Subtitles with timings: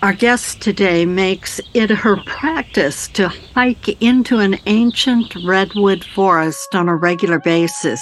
[0.00, 6.88] Our guest today makes it her practice to hike into an ancient redwood forest on
[6.88, 8.00] a regular basis.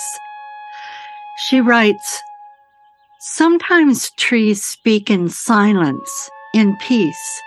[1.39, 2.23] She writes,
[3.19, 7.43] Sometimes trees speak in silence, in peace,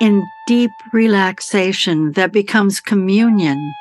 [0.00, 3.74] in deep relaxation that becomes communion.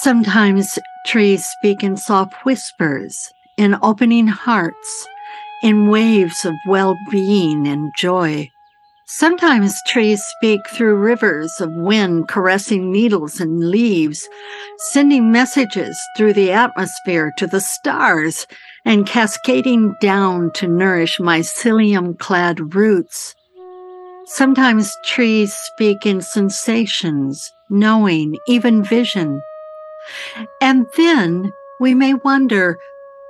[0.00, 5.06] Sometimes trees speak in soft whispers, in opening hearts,
[5.62, 8.50] in waves of well being and joy.
[9.06, 14.26] Sometimes trees speak through rivers of wind caressing needles and leaves,
[14.78, 18.46] sending messages through the atmosphere to the stars
[18.86, 23.34] and cascading down to nourish mycelium clad roots.
[24.24, 29.42] Sometimes trees speak in sensations, knowing, even vision.
[30.62, 32.78] And then we may wonder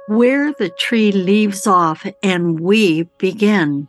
[0.07, 3.89] where the tree leaves off and we begin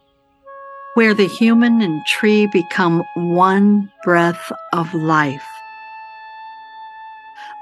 [0.95, 5.45] where the human and tree become one breath of life.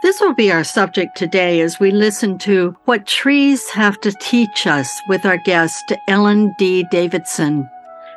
[0.04, 4.68] This will be our subject today as we listen to what trees have to teach
[4.68, 7.70] us with our guest, Ellen Dee Davidson.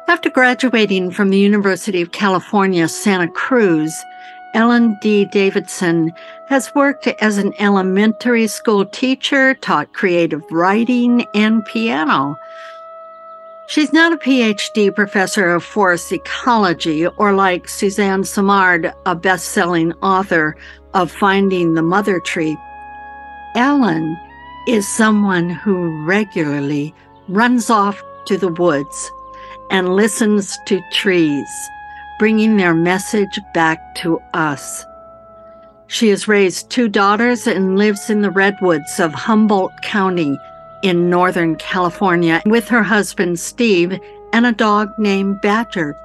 [0.08, 3.94] After graduating from the University of California, Santa Cruz,
[4.52, 6.12] Ellen Dee Davidson
[6.48, 12.36] has worked as an elementary school teacher, taught creative writing and piano.
[13.68, 19.92] She's not a PhD professor of forest ecology or like Suzanne Simard, a best selling
[19.94, 20.56] author
[20.94, 22.56] of Finding the Mother Tree.
[23.56, 24.16] Ellen
[24.68, 26.94] is someone who regularly
[27.28, 29.10] runs off to the woods
[29.70, 31.48] and listens to trees,
[32.20, 34.84] bringing their message back to us.
[35.88, 40.38] She has raised two daughters and lives in the redwoods of Humboldt County
[40.82, 43.98] in Northern California with her husband, Steve,
[44.32, 45.96] and a dog named Badger.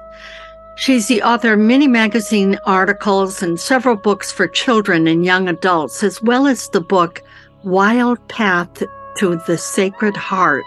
[0.76, 6.02] She's the author of many magazine articles and several books for children and young adults,
[6.02, 7.22] as well as the book
[7.62, 8.82] Wild Path
[9.18, 10.64] to the Sacred Heart,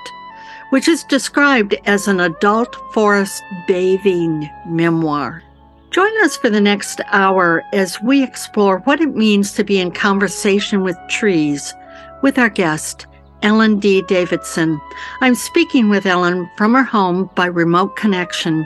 [0.70, 5.42] which is described as an adult forest bathing memoir.
[5.90, 9.92] Join us for the next hour as we explore what it means to be in
[9.92, 11.74] conversation with trees
[12.22, 13.08] with our guest,
[13.42, 14.80] Ellen Dee Davidson.
[15.22, 18.66] I'm speaking with Ellen from her home by remote connection.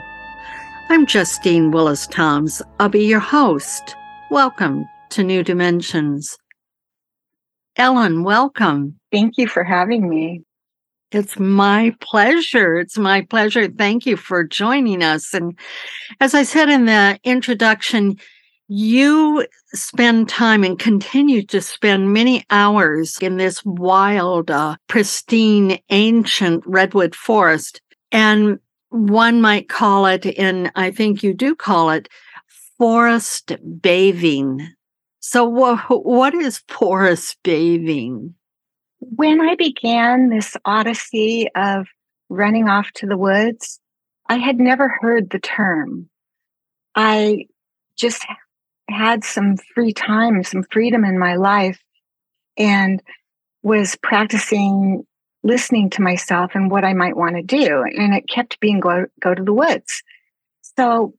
[0.88, 2.62] I'm Justine Willis Toms.
[2.78, 3.94] I'll be your host.
[4.30, 6.36] Welcome to New Dimensions.
[7.76, 8.98] Ellen, welcome.
[9.12, 10.42] Thank you for having me.
[11.12, 12.78] It's my pleasure.
[12.78, 13.68] It's my pleasure.
[13.68, 15.34] Thank you for joining us.
[15.34, 15.58] And
[16.20, 18.16] as I said in the introduction,
[18.72, 19.44] you
[19.74, 27.16] spend time and continue to spend many hours in this wild, uh, pristine, ancient redwood
[27.16, 27.80] forest.
[28.12, 28.60] And
[28.90, 32.08] one might call it, and I think you do call it,
[32.78, 34.68] forest bathing.
[35.18, 38.36] So, wh- what is forest bathing?
[39.00, 41.88] When I began this odyssey of
[42.28, 43.80] running off to the woods,
[44.28, 46.08] I had never heard the term.
[46.94, 47.46] I
[47.96, 48.24] just
[48.90, 51.80] had some free time, some freedom in my life,
[52.56, 53.02] and
[53.62, 55.04] was practicing
[55.42, 57.82] listening to myself and what I might want to do.
[57.82, 60.02] And it kept being go, go to the woods.
[60.76, 61.14] So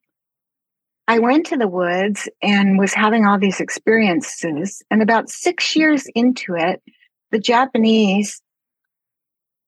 [1.07, 4.81] I went to the woods and was having all these experiences.
[4.91, 6.81] And about six years into it,
[7.31, 8.41] the Japanese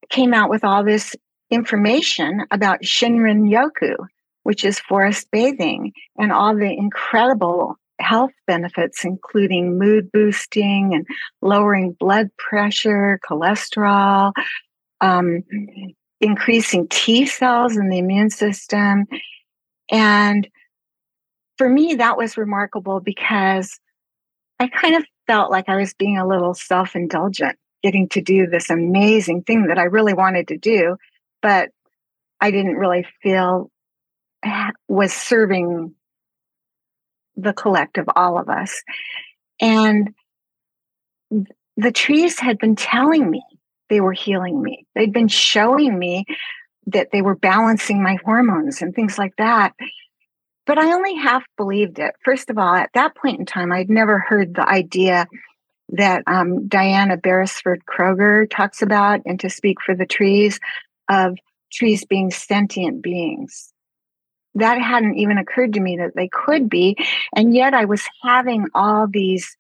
[0.09, 1.15] came out with all this
[1.50, 3.95] information about Shinrin Yoku,
[4.44, 11.05] which is forest bathing, and all the incredible health benefits, including mood boosting and
[11.41, 14.33] lowering blood pressure, cholesterol,
[15.01, 15.43] um,
[16.21, 19.05] increasing T cells in the immune system.
[19.91, 20.47] And
[21.57, 23.79] for me, that was remarkable because
[24.59, 28.47] I kind of felt like I was being a little self indulgent, getting to do
[28.47, 30.97] this amazing thing that I really wanted to do,
[31.41, 31.69] but
[32.39, 33.69] I didn't really feel
[34.87, 35.93] was serving
[37.35, 38.83] the collective, all of us.
[39.59, 40.13] And
[41.77, 43.44] the trees had been telling me
[43.89, 44.85] they were healing me.
[44.95, 46.25] They'd been showing me
[46.88, 49.74] that they were balancing my hormones and things like that.
[50.65, 52.15] But I only half believed it.
[52.24, 55.27] First of all, at that point in time, I'd never heard the idea
[55.89, 60.59] that um, Diana Beresford Kroeger talks about and to speak for the trees
[61.09, 61.38] of
[61.71, 63.72] trees being sentient beings
[64.55, 66.95] that hadn't even occurred to me that they could be.
[67.35, 69.57] And yet I was having all these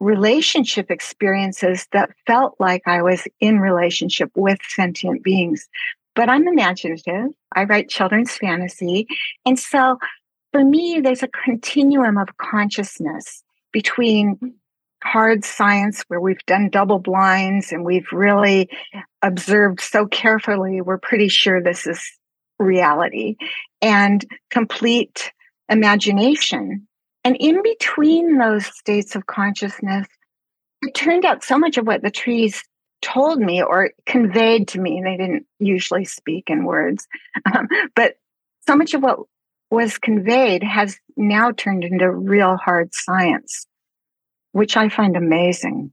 [0.00, 5.66] relationship experiences that felt like I was in relationship with sentient beings.
[6.14, 7.30] But I'm imaginative.
[7.54, 9.06] I write children's fantasy.
[9.46, 9.98] And so
[10.52, 13.42] for me, there's a continuum of consciousness
[13.72, 14.38] between
[15.02, 18.68] hard science where we've done double blinds and we've really
[19.22, 22.02] observed so carefully, we're pretty sure this is
[22.58, 23.36] reality
[23.84, 25.30] and complete
[25.68, 26.88] imagination.
[27.22, 30.08] And in between those states of consciousness,
[30.80, 32.64] it turned out so much of what the trees
[33.02, 37.06] told me or conveyed to me, they didn't usually speak in words,
[37.54, 38.14] um, but
[38.66, 39.18] so much of what
[39.70, 43.66] was conveyed has now turned into real hard science,
[44.52, 45.92] which I find amazing.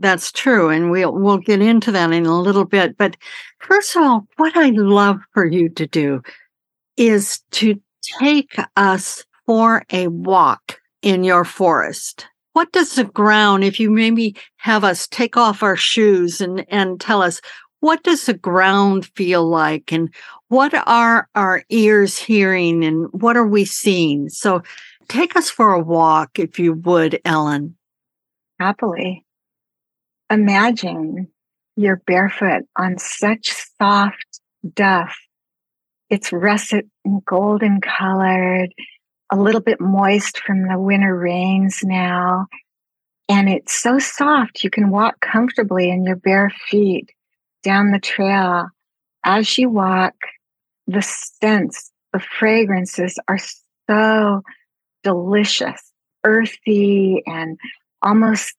[0.00, 2.98] That's true, and we'll we'll get into that in a little bit.
[2.98, 3.16] But
[3.60, 6.22] first of all, what I love for you to do
[6.96, 7.80] is to
[8.20, 12.26] take us for a walk in your forest.
[12.52, 17.00] What does the ground, if you maybe have us take off our shoes and, and
[17.00, 17.40] tell us,
[17.80, 20.12] what does the ground feel like and
[20.48, 24.28] what are our ears hearing and what are we seeing?
[24.28, 24.62] So
[25.08, 27.76] take us for a walk, if you would, Ellen.
[28.60, 29.24] Happily
[30.32, 31.28] imagine
[31.76, 34.40] you're barefoot on such soft
[34.74, 35.14] duff.
[36.12, 38.68] It's russet and golden colored,
[39.30, 42.48] a little bit moist from the winter rains now.
[43.30, 47.08] And it's so soft, you can walk comfortably in your bare feet
[47.62, 48.66] down the trail.
[49.24, 50.12] As you walk,
[50.86, 53.38] the scents, the fragrances are
[53.88, 54.42] so
[55.02, 55.80] delicious,
[56.24, 57.58] earthy, and
[58.02, 58.54] almost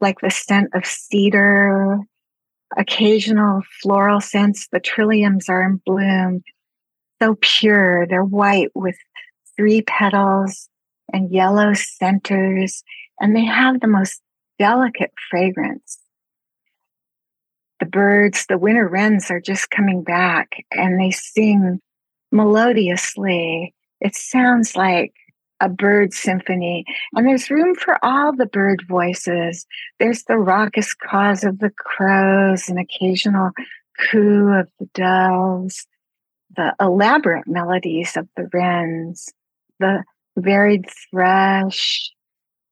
[0.00, 1.98] like the scent of cedar,
[2.78, 4.68] occasional floral scents.
[4.72, 6.42] The trilliums are in bloom,
[7.20, 8.06] so pure.
[8.06, 8.96] They're white with
[9.56, 10.68] three petals
[11.12, 12.82] and yellow centers,
[13.20, 14.20] and they have the most
[14.58, 15.98] delicate fragrance.
[17.80, 21.80] The birds, the winter wrens, are just coming back and they sing
[22.32, 23.74] melodiously.
[24.00, 25.12] It sounds like
[25.60, 26.84] a bird symphony.
[27.14, 29.66] And there's room for all the bird voices.
[29.98, 33.50] There's the raucous caws of the crows, an occasional
[34.10, 35.86] coo of the doves,
[36.58, 39.32] the elaborate melodies of the wrens,
[39.78, 40.02] the
[40.36, 42.10] varied thrush.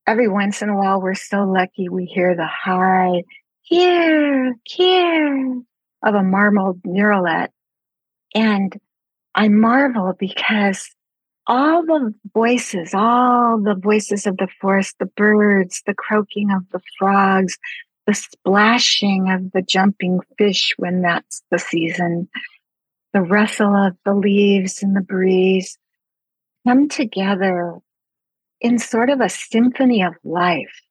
[0.09, 3.23] Every once in a while, we're so lucky we hear the high,
[3.63, 5.63] here, here
[6.03, 7.49] of a marbled murrelet.
[8.35, 8.77] And
[9.37, 10.91] I marvel because
[11.47, 16.81] all the voices, all the voices of the forest, the birds, the croaking of the
[16.99, 17.57] frogs,
[18.09, 22.29] the splashing of the jumping fish when that's the season,
[23.17, 25.79] the rustle of the leaves and the breeze
[26.69, 27.79] come together
[28.61, 30.83] in sort of a symphony of life.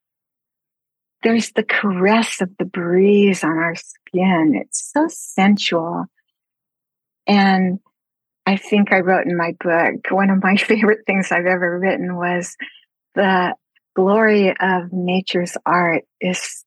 [1.21, 4.59] There's the caress of the breeze on our skin.
[4.59, 6.05] It's so sensual.
[7.27, 7.77] And
[8.47, 12.15] I think I wrote in my book, one of my favorite things I've ever written
[12.15, 12.57] was
[13.13, 13.53] the
[13.95, 16.65] glory of nature's art is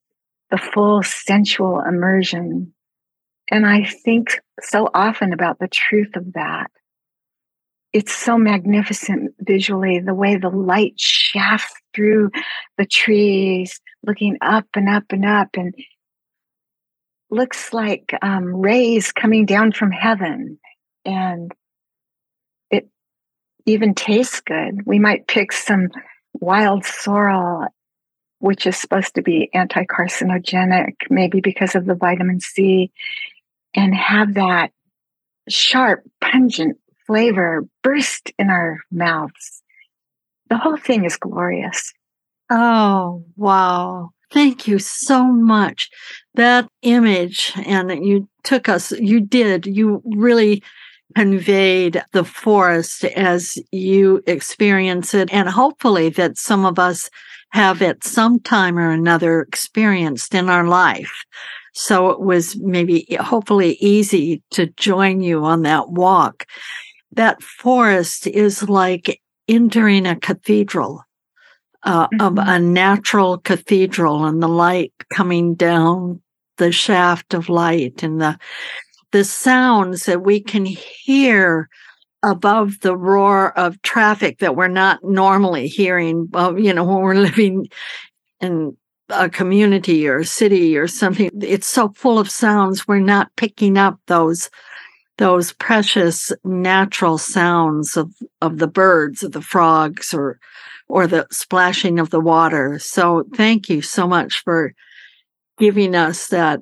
[0.52, 2.72] the full sensual immersion.
[3.50, 6.70] And I think so often about the truth of that.
[7.92, 12.30] It's so magnificent visually, the way the light shafts through
[12.76, 15.74] the trees, looking up and up and up, and
[17.30, 20.58] looks like um, rays coming down from heaven.
[21.06, 21.50] And
[22.70, 22.88] it
[23.64, 24.86] even tastes good.
[24.86, 25.88] We might pick some
[26.34, 27.68] wild sorrel,
[28.40, 32.90] which is supposed to be anti carcinogenic, maybe because of the vitamin C,
[33.78, 34.72] and have that
[35.48, 39.62] sharp, pungent flavor burst in our mouths.
[40.50, 41.92] the whole thing is glorious.
[42.50, 44.10] Oh, wow.
[44.32, 45.90] Thank you so much.
[46.34, 50.62] That image, and you took us, you did, you really
[51.14, 55.32] conveyed the forest as you experience it.
[55.32, 57.10] And hopefully, that some of us
[57.50, 61.24] have at some time or another experienced in our life.
[61.78, 66.44] So it was maybe hopefully easy to join you on that walk.
[67.12, 71.04] That forest is like entering a cathedral
[71.84, 72.20] uh, mm-hmm.
[72.20, 76.20] of a natural cathedral and the light coming down
[76.56, 78.36] the shaft of light and the
[79.12, 81.68] the sounds that we can hear
[82.24, 87.14] above the roar of traffic that we're not normally hearing well, you know when we're
[87.30, 87.68] living
[88.40, 88.76] in
[89.10, 93.78] a community or a city or something it's so full of sounds we're not picking
[93.78, 94.50] up those
[95.18, 100.38] those precious natural sounds of of the birds of the frogs or
[100.88, 102.78] or the splashing of the water.
[102.78, 104.72] So thank you so much for
[105.58, 106.60] giving us that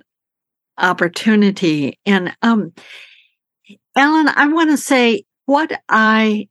[0.79, 1.99] opportunity.
[2.05, 2.73] And um,
[3.97, 6.49] Ellen, I want to say what I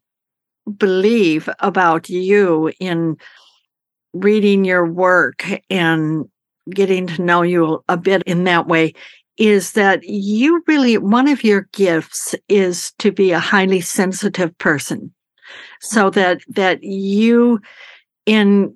[0.77, 3.17] believe about you in
[4.15, 6.25] reading your work and
[6.69, 8.93] getting to know you a bit in that way
[9.37, 15.13] is that you really one of your gifts is to be a highly sensitive person.
[15.81, 17.59] So that that you
[18.25, 18.73] in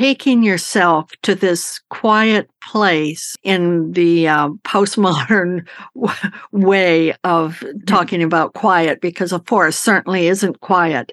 [0.00, 8.54] taking yourself to this quiet place in the uh, postmodern w- way of talking about
[8.54, 11.12] quiet because a forest certainly isn't quiet.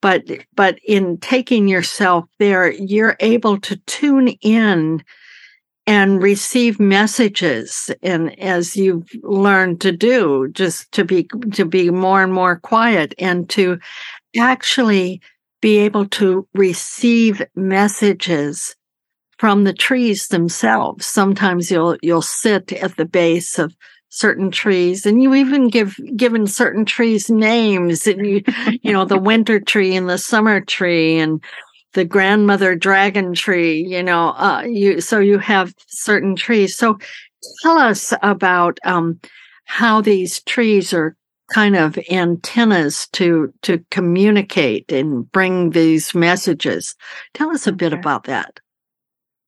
[0.00, 5.02] But but in taking yourself there you're able to tune in
[5.86, 12.22] and receive messages and as you've learned to do just to be to be more
[12.22, 13.78] and more quiet and to
[14.36, 15.20] actually
[15.60, 18.74] be able to receive messages
[19.38, 23.74] from the trees themselves sometimes you'll you'll sit at the base of
[24.08, 28.42] certain trees and you even give given certain trees names and you
[28.82, 31.42] you know the winter tree and the summer tree and
[31.96, 36.76] the grandmother dragon tree, you know, uh, you, so you have certain trees.
[36.76, 36.98] So
[37.62, 39.18] tell us about, um,
[39.64, 41.16] how these trees are
[41.52, 46.94] kind of antennas to, to communicate and bring these messages.
[47.34, 48.60] Tell us a bit about that.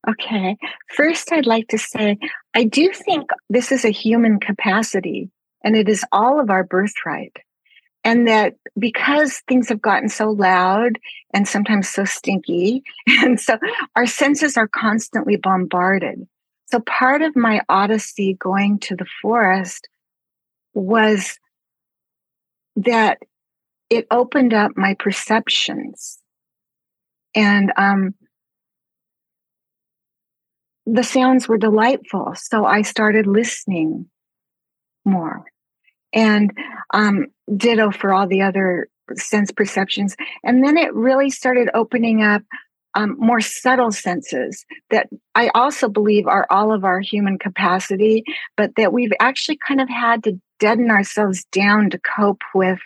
[0.08, 0.56] Okay.
[0.94, 2.18] First, I'd like to say,
[2.54, 5.30] I do think this is a human capacity
[5.64, 7.36] and it is all of our birthright
[8.04, 10.98] and that because things have gotten so loud
[11.34, 12.82] and sometimes so stinky
[13.20, 13.58] and so
[13.96, 16.26] our senses are constantly bombarded
[16.66, 19.88] so part of my odyssey going to the forest
[20.74, 21.38] was
[22.84, 23.18] that
[23.90, 26.18] it opened up my perceptions
[27.34, 28.14] and um,
[30.86, 34.06] the sounds were delightful so i started listening
[35.04, 35.44] more
[36.12, 36.52] and
[36.94, 40.16] um, ditto for all the other sense perceptions.
[40.44, 42.42] And then it really started opening up
[42.94, 48.24] um, more subtle senses that I also believe are all of our human capacity,
[48.56, 52.80] but that we've actually kind of had to deaden ourselves down to cope with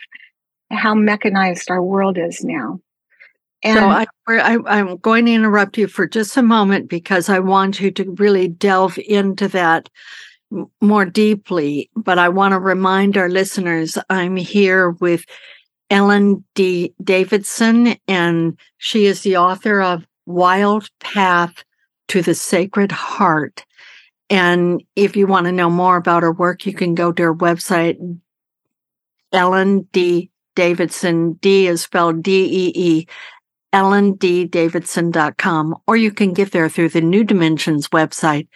[0.71, 2.79] how mechanized our world is now.
[3.63, 4.05] And so I,
[4.67, 8.11] I, am going to interrupt you for just a moment because I want you to
[8.17, 9.89] really delve into that
[10.81, 15.25] more deeply, but I want to remind our listeners I'm here with
[15.89, 21.63] Ellen Dee Davidson, and she is the author of Wild Path
[22.07, 23.65] to the Sacred Heart.
[24.29, 27.35] And if you want to know more about her work, you can go to her
[27.35, 27.97] website,
[29.31, 31.33] Ellen Dee Davidson.
[31.33, 33.07] D is spelled D E E,
[33.73, 38.47] ellenddavidson.com, or you can get there through the New Dimensions website,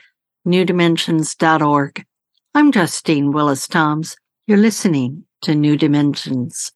[0.48, 2.06] newdimensions.org.
[2.56, 4.16] I'm Justine Willis Toms.
[4.48, 6.72] You're listening to New Dimensions.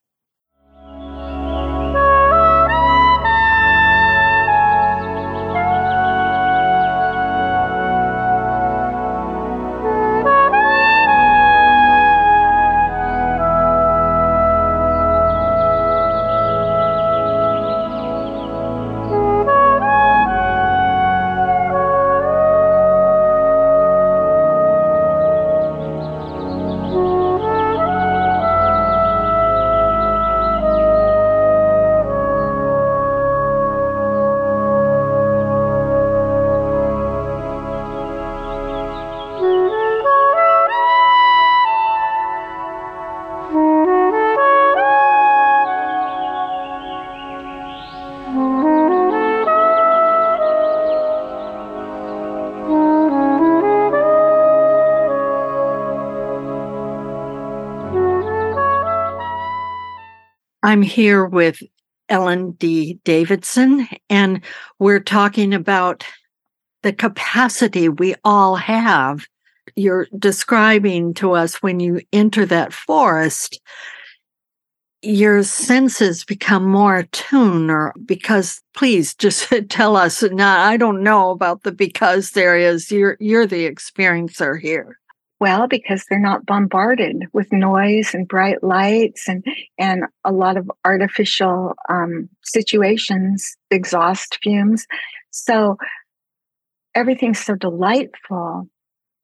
[60.72, 61.62] I'm here with
[62.08, 64.40] Ellen Dee Davidson, and
[64.78, 66.02] we're talking about
[66.82, 69.26] the capacity we all have.
[69.76, 73.60] You're describing to us when you enter that forest,
[75.02, 80.22] your senses become more attuned, or because please just tell us.
[80.22, 82.90] Now, I don't know about the because there is.
[82.90, 84.98] You're you're the experiencer here.
[85.42, 89.44] Well, because they're not bombarded with noise and bright lights and
[89.76, 94.86] and a lot of artificial um, situations, exhaust fumes.
[95.32, 95.78] So
[96.94, 98.68] everything's so delightful.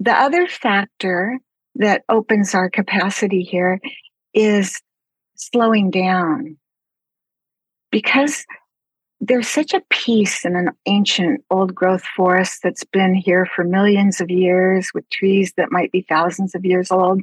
[0.00, 1.38] The other factor
[1.76, 3.78] that opens our capacity here
[4.34, 4.82] is
[5.36, 6.56] slowing down
[7.92, 8.44] because
[9.20, 14.20] there's such a peace in an ancient old growth forest that's been here for millions
[14.20, 17.22] of years with trees that might be thousands of years old.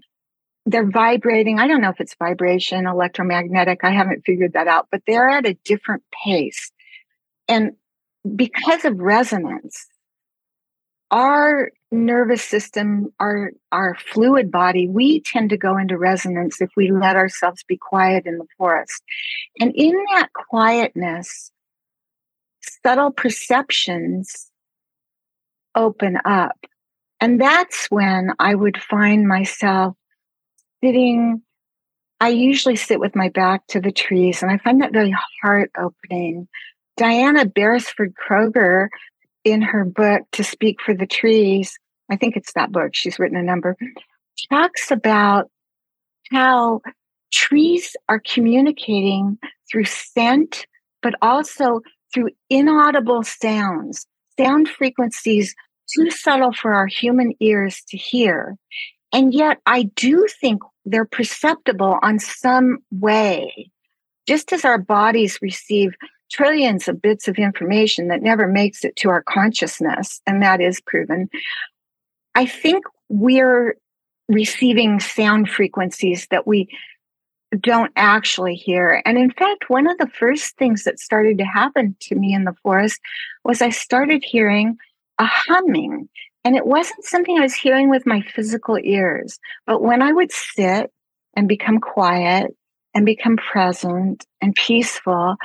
[0.66, 1.60] They're vibrating.
[1.60, 3.84] I don't know if it's vibration, electromagnetic.
[3.84, 6.72] I haven't figured that out, but they're at a different pace.
[7.48, 7.74] And
[8.36, 9.86] because of resonance,
[11.12, 16.92] our nervous system, our, our fluid body, we tend to go into resonance if we
[16.92, 19.02] let ourselves be quiet in the forest.
[19.62, 21.52] And in that quietness,
[22.86, 24.51] subtle perceptions
[25.74, 26.58] open up.
[27.20, 29.96] And that's when I would find myself
[30.84, 31.42] sitting.
[32.20, 35.72] I usually sit with my back to the trees, and I find that very heart
[35.77, 36.48] opening.
[36.96, 38.88] Diana Beresford Kroeger,
[39.44, 41.77] in her book, To Speak for the Trees,
[42.10, 43.75] I think it's that book, she's written a number,
[44.51, 45.50] talks about
[46.32, 46.82] how
[47.32, 49.38] trees are communicating
[49.70, 50.68] through scent,
[51.01, 51.82] but also
[52.15, 54.07] through inaudible sounds,
[54.39, 55.53] sound frequencies
[55.93, 58.55] too subtle for our human ears to hear.
[59.13, 63.70] And yet, I do think they're perceptible on some way.
[64.27, 65.92] Just as our bodies receive
[66.31, 70.81] trillions of bits of information that never makes it to our consciousness, and that is
[70.81, 71.29] proven,
[72.33, 73.77] I think we're
[74.27, 76.68] receiving sound frequencies that we
[77.55, 79.01] don't actually hear.
[79.05, 82.44] And in fact, one of the first things that started to happen to me in
[82.44, 83.00] the forest
[83.44, 84.77] was I started hearing
[85.20, 86.09] a humming.
[86.44, 90.31] And it wasn't something I was hearing with my physical ears, but when I would
[90.31, 90.91] sit
[91.35, 92.55] and become quiet
[92.94, 95.37] and become present and peaceful,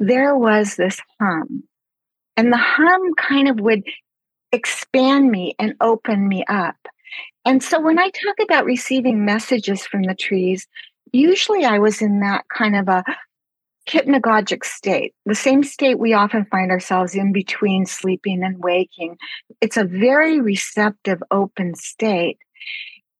[0.00, 1.62] there was this hum.
[2.36, 3.84] And the hum kind of would
[4.50, 6.76] expand me and open me up.
[7.44, 10.66] And so when I talk about receiving messages from the trees,
[11.14, 13.04] usually I was in that kind of a
[13.88, 19.16] hypnagogic state, the same state we often find ourselves in between sleeping and waking.
[19.60, 22.38] It's a very receptive, open state.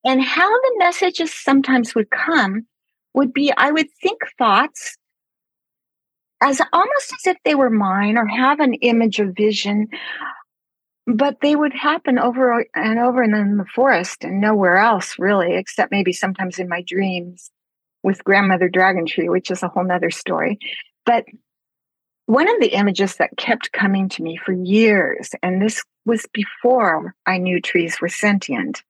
[0.03, 2.67] And how the messages sometimes would come
[3.13, 4.97] would be I would think thoughts
[6.41, 9.87] as almost as if they were mine or have an image of vision,
[11.07, 15.55] but they would happen over and over and in the forest and nowhere else really,
[15.55, 17.51] except maybe sometimes in my dreams
[18.05, 20.59] with grandmother dragon tree, which is a whole nother story.
[21.07, 21.25] But
[22.27, 27.15] one of the images that kept coming to me for years, and this was before
[27.25, 28.83] I knew trees were sentient,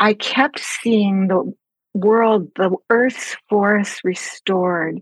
[0.00, 1.54] I kept seeing the
[1.94, 4.98] world, the earth's forests restored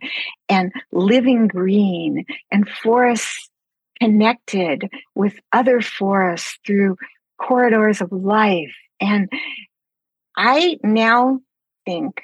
[0.51, 3.49] and living green and forests
[3.99, 6.99] connected with other forests through
[7.41, 8.75] corridors of life.
[9.01, 9.31] And
[10.37, 11.41] I now
[11.87, 12.21] think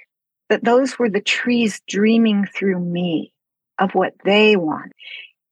[0.49, 3.33] that those were the trees dreaming through me
[3.79, 4.93] of what they want.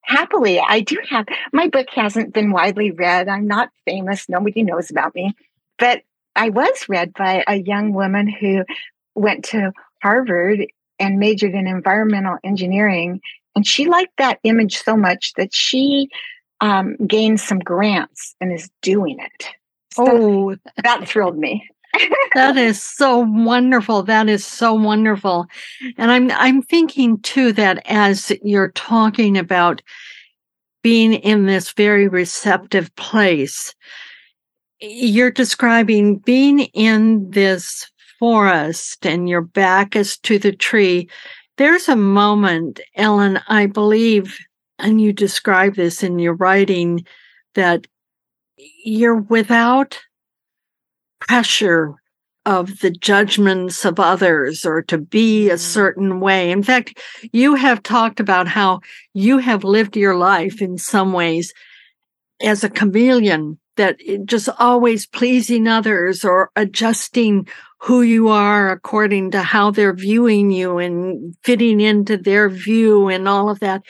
[0.03, 3.29] Happily, I do have my book hasn't been widely read.
[3.29, 4.29] I'm not famous.
[4.29, 5.35] Nobody knows about me.
[5.79, 6.03] But
[6.37, 8.65] I was read by a young woman who
[9.15, 10.67] went to Harvard
[10.99, 13.21] and majored in environmental engineering.
[13.55, 16.09] And she liked that image so much that she
[16.61, 19.49] um, gained some grants and is doing it.
[19.93, 21.69] So oh, that thrilled me
[22.35, 24.03] that is so wonderful.
[24.03, 25.47] That is so wonderful.
[25.97, 29.83] And I'm I'm thinking too that as you're talking about
[30.83, 33.75] being in this very receptive place,
[34.81, 41.09] you're describing being in this forest and your back is to the tree.
[41.57, 44.39] There's a moment, Ellen, I believe,
[44.79, 47.05] and you describe this in your writing,
[47.55, 47.87] that
[48.85, 49.99] you're without
[51.29, 51.95] pressure
[52.47, 55.59] of the judgments of others or to be a mm.
[55.59, 56.51] certain way.
[56.51, 56.99] In fact,
[57.33, 58.81] you have talked about how
[59.15, 61.53] you have lived your life in some ways
[62.41, 67.47] as a chameleon that just always pleasing others or adjusting
[67.81, 73.29] who you are according to how they're viewing you and fitting into their view and
[73.29, 73.83] all of that.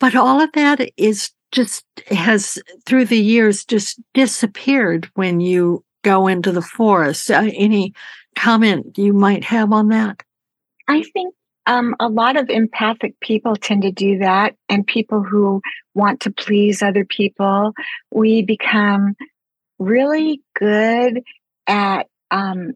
[0.00, 6.26] But all of that is just has through the years just disappeared when you go
[6.26, 7.30] into the forest.
[7.30, 7.94] Uh, any
[8.36, 10.22] comment you might have on that?
[10.88, 11.34] I think
[11.66, 15.60] um, a lot of empathic people tend to do that, and people who
[15.94, 17.72] want to please other people,
[18.10, 19.14] we become
[19.78, 21.22] really good
[21.66, 22.72] at um,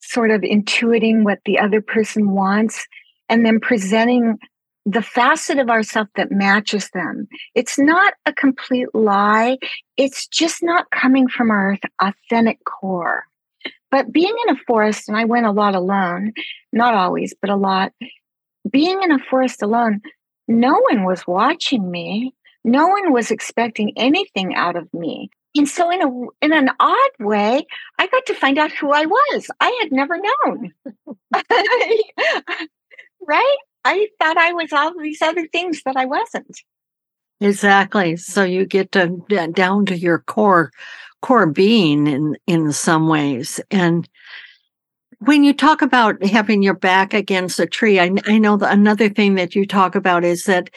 [0.00, 2.86] sort of intuiting what the other person wants
[3.28, 4.38] and then presenting
[4.84, 7.28] the facet of ourself that matches them.
[7.54, 9.58] It's not a complete lie.
[9.96, 13.24] It's just not coming from our authentic core.
[13.90, 16.32] But being in a forest, and I went a lot alone,
[16.72, 17.92] not always, but a lot,
[18.70, 20.00] being in a forest alone,
[20.48, 22.34] no one was watching me.
[22.64, 25.30] No one was expecting anything out of me.
[25.54, 26.08] And so in a
[26.40, 27.66] in an odd way,
[27.98, 29.48] I got to find out who I was.
[29.60, 30.72] I had never known.
[33.26, 33.56] right?
[33.84, 36.60] I thought I was all these other things that I wasn't.
[37.40, 38.16] Exactly.
[38.16, 40.70] So you get to down to your core
[41.22, 43.60] core being in in some ways.
[43.70, 44.08] And
[45.20, 49.08] when you talk about having your back against a tree, I, I know that another
[49.08, 50.70] thing that you talk about is that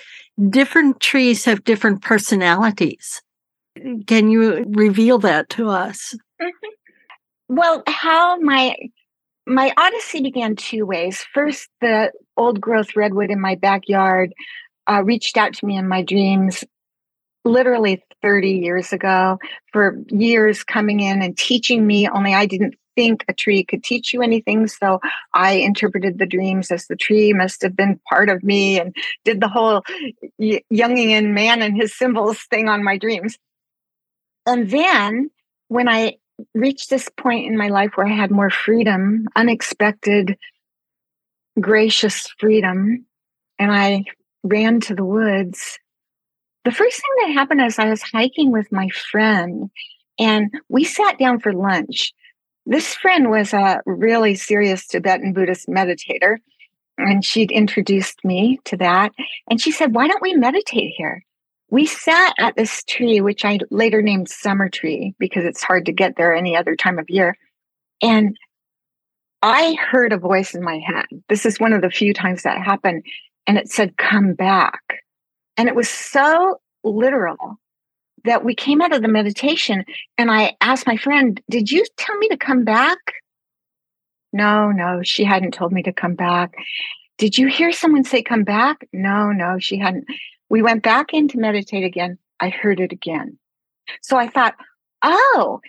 [0.50, 3.22] different trees have different personalities.
[4.08, 6.16] Can you reveal that to us?
[6.42, 7.56] Mm-hmm.
[7.56, 8.76] Well, how my
[9.48, 11.24] my odyssey began two ways.
[11.34, 14.34] First, the old growth redwood in my backyard
[14.90, 16.64] uh, reached out to me in my dreams
[17.44, 19.38] literally 30 years ago
[19.72, 24.14] for years coming in and teaching me only i didn't think a tree could teach
[24.14, 25.00] you anything so
[25.34, 29.42] i interpreted the dreams as the tree must have been part of me and did
[29.42, 29.84] the whole
[30.42, 33.38] jungian man and his symbols thing on my dreams
[34.48, 35.30] and then
[35.68, 36.16] when i
[36.54, 40.38] reached this point in my life where I had more freedom, unexpected,
[41.60, 43.06] gracious freedom,
[43.60, 44.04] and I
[44.44, 45.80] ran to the woods.
[46.66, 49.70] The first thing that happened is I was hiking with my friend
[50.20, 52.14] and we sat down for lunch.
[52.66, 56.38] This friend was a really serious Tibetan Buddhist meditator,
[56.98, 59.12] and she'd introduced me to that.
[59.50, 61.24] And she said, Why don't we meditate here?
[61.70, 65.92] We sat at this tree, which I later named Summer Tree because it's hard to
[65.92, 67.38] get there any other time of year.
[68.02, 68.38] And
[69.42, 71.06] I heard a voice in my head.
[71.30, 73.04] This is one of the few times that happened.
[73.48, 75.04] And it said, Come back.
[75.58, 77.60] And it was so literal
[78.26, 79.86] that we came out of the meditation
[80.18, 82.98] and I asked my friend, Did you tell me to come back?
[84.34, 86.56] No, no, she hadn't told me to come back.
[87.18, 88.88] Did you hear someone say, Come back?
[88.92, 90.06] No, no, she hadn't.
[90.50, 92.18] We went back in to meditate again.
[92.40, 93.38] I heard it again.
[94.02, 94.56] So I thought,
[95.04, 95.60] oh,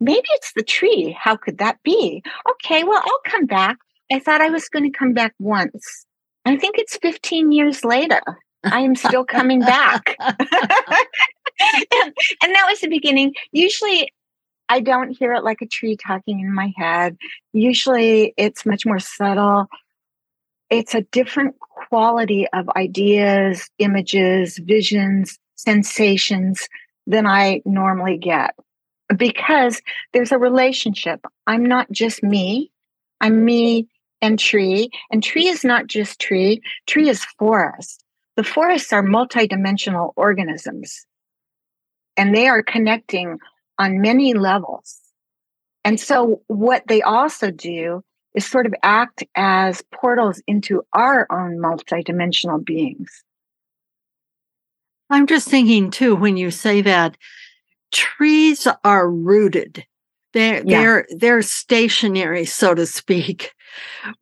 [0.00, 1.16] maybe it's the tree.
[1.18, 2.22] How could that be?
[2.50, 3.76] Okay, well, I'll come back.
[4.12, 6.06] I thought I was going to come back once.
[6.44, 8.22] I think it's 15 years later.
[8.64, 10.16] I am still coming back.
[10.20, 10.34] and,
[11.60, 13.34] that was the beginning.
[13.52, 14.12] Usually,
[14.68, 17.16] I don't hear it like a tree talking in my head.
[17.52, 19.66] Usually, it's much more subtle
[20.70, 26.68] it's a different quality of ideas, images, visions, sensations
[27.06, 28.54] than I normally get
[29.16, 31.24] because there's a relationship.
[31.46, 32.70] I'm not just me,
[33.20, 33.88] I'm me
[34.22, 34.90] and tree.
[35.10, 38.04] And tree is not just tree, tree is forest.
[38.36, 41.06] The forests are multidimensional organisms
[42.16, 43.38] and they are connecting
[43.78, 45.00] on many levels.
[45.84, 48.04] And so, what they also do
[48.34, 53.24] is sort of act as portals into our own multidimensional beings.
[55.10, 57.16] I'm just thinking too, when you say that,
[57.92, 59.84] trees are rooted.
[60.32, 60.80] They're yeah.
[60.80, 63.52] they're they're stationary, so to speak.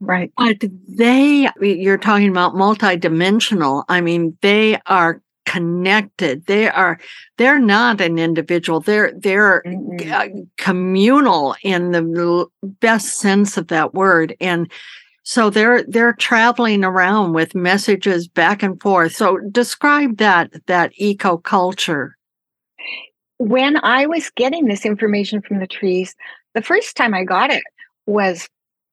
[0.01, 0.33] Right.
[0.37, 0.57] But
[0.89, 3.85] they you're talking about multidimensional.
[3.89, 6.45] I mean, they are connected.
[6.45, 6.99] They are
[7.39, 8.81] they're not an individual.
[8.81, 10.43] They're they're mm-hmm.
[10.59, 14.37] communal in the best sense of that word.
[14.43, 14.71] And
[15.23, 19.15] so they're they're traveling around with messages back and forth.
[19.15, 22.15] So describe that that eco culture
[23.41, 26.17] when i was getting this information from the trees
[26.55, 27.63] the first time i got it
[28.07, 28.49] was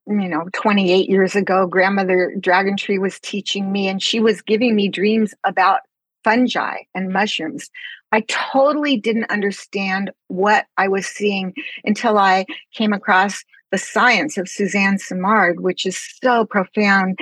[0.07, 1.65] you know 28 years ago.
[1.65, 5.81] Grandmother dragon tree was teaching me and she was giving me dreams about
[6.25, 7.69] fungi and mushrooms.
[8.11, 14.49] I totally didn't understand what I was seeing until I came across the science of
[14.49, 17.19] Suzanne Simard, which is so profound,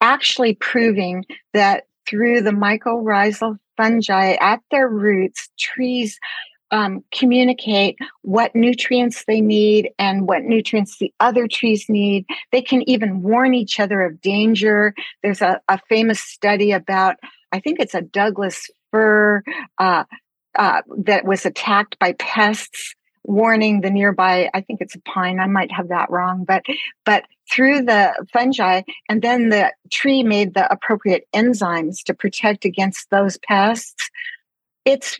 [0.00, 6.18] actually proving that through the mycorrhizal fungi at their roots, trees
[6.70, 12.26] um, communicate what nutrients they need and what nutrients the other trees need.
[12.52, 14.94] They can even warn each other of danger.
[15.22, 17.16] There's a, a famous study about,
[17.52, 19.42] I think it's a Douglas fir
[19.78, 20.04] uh,
[20.56, 22.94] uh, that was attacked by pests
[23.28, 26.62] warning the nearby i think it's a pine i might have that wrong but
[27.04, 33.10] but through the fungi and then the tree made the appropriate enzymes to protect against
[33.10, 34.10] those pests.
[34.84, 35.18] It's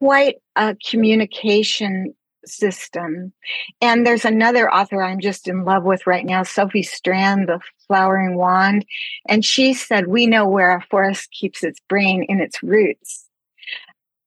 [0.00, 2.14] quite a communication
[2.48, 3.32] system
[3.80, 8.36] and there's another author i'm just in love with right now sophie strand the flowering
[8.36, 8.84] wand
[9.28, 13.26] and she said we know where a forest keeps its brain in its roots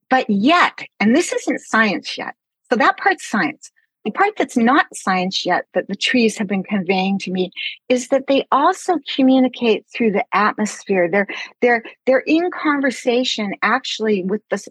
[0.10, 2.36] but yet and this isn't science yet
[2.72, 3.70] so that part's science.
[4.06, 7.52] The part that's not science yet that the trees have been conveying to me
[7.90, 11.10] is that they also communicate through the atmosphere.
[11.12, 11.28] They're
[11.62, 14.66] they're they're in conversation actually with the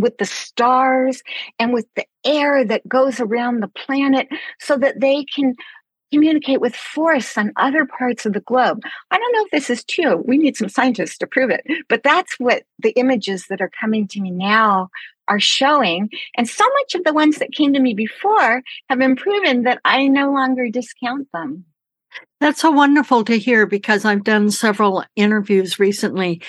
[0.00, 1.22] with the stars
[1.58, 5.54] and with the air that goes around the planet so that they can
[6.12, 8.80] communicate with forests on other parts of the globe.
[9.10, 10.22] I don't know if this is true.
[10.24, 14.08] We need some scientists to prove it, but that's what the images that are coming
[14.08, 14.88] to me now
[15.28, 16.08] are showing.
[16.36, 19.80] And so much of the ones that came to me before have been proven that
[19.84, 21.66] I no longer discount them.
[22.40, 26.40] That's so wonderful to hear because I've done several interviews recently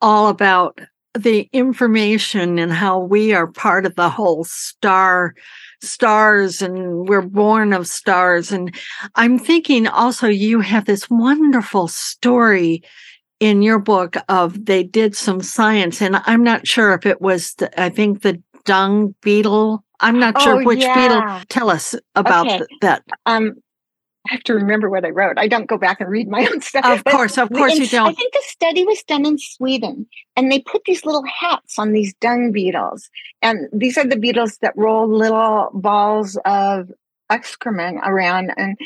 [0.00, 0.80] all about
[1.14, 5.34] the information and how we are part of the whole star
[5.80, 8.52] stars and we're born of stars.
[8.52, 8.74] And
[9.16, 12.82] i'm thinking also you have this wonderful story
[13.40, 16.00] in your book of they did some science.
[16.00, 19.84] And i'm not sure if it was the, i think the dung beetle.
[20.00, 20.94] I'm not sure oh, which yeah.
[20.94, 22.58] beetle tell us about okay.
[22.58, 23.02] th- that.
[23.26, 23.54] Um
[24.28, 25.36] I have to remember what I wrote.
[25.36, 26.84] I don't go back and read my own stuff.
[26.84, 28.08] Of course, of course in, you don't.
[28.08, 30.06] I think the study was done in Sweden,
[30.36, 34.58] and they put these little hats on these dung beetles, and these are the beetles
[34.58, 36.90] that roll little balls of
[37.30, 38.78] excrement around, and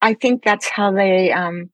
[0.00, 1.70] I think that's how they um,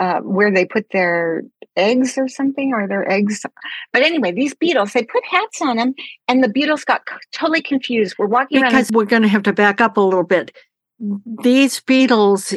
[0.00, 1.42] uh, where they put their
[1.76, 3.44] eggs or something, or their eggs.
[3.92, 5.94] But anyway, these beetles, they put hats on them,
[6.26, 8.16] and the beetles got c- totally confused.
[8.18, 8.80] We're walking because around.
[8.80, 10.56] Because we're going to have to back up a little bit.
[11.42, 12.54] These beetles,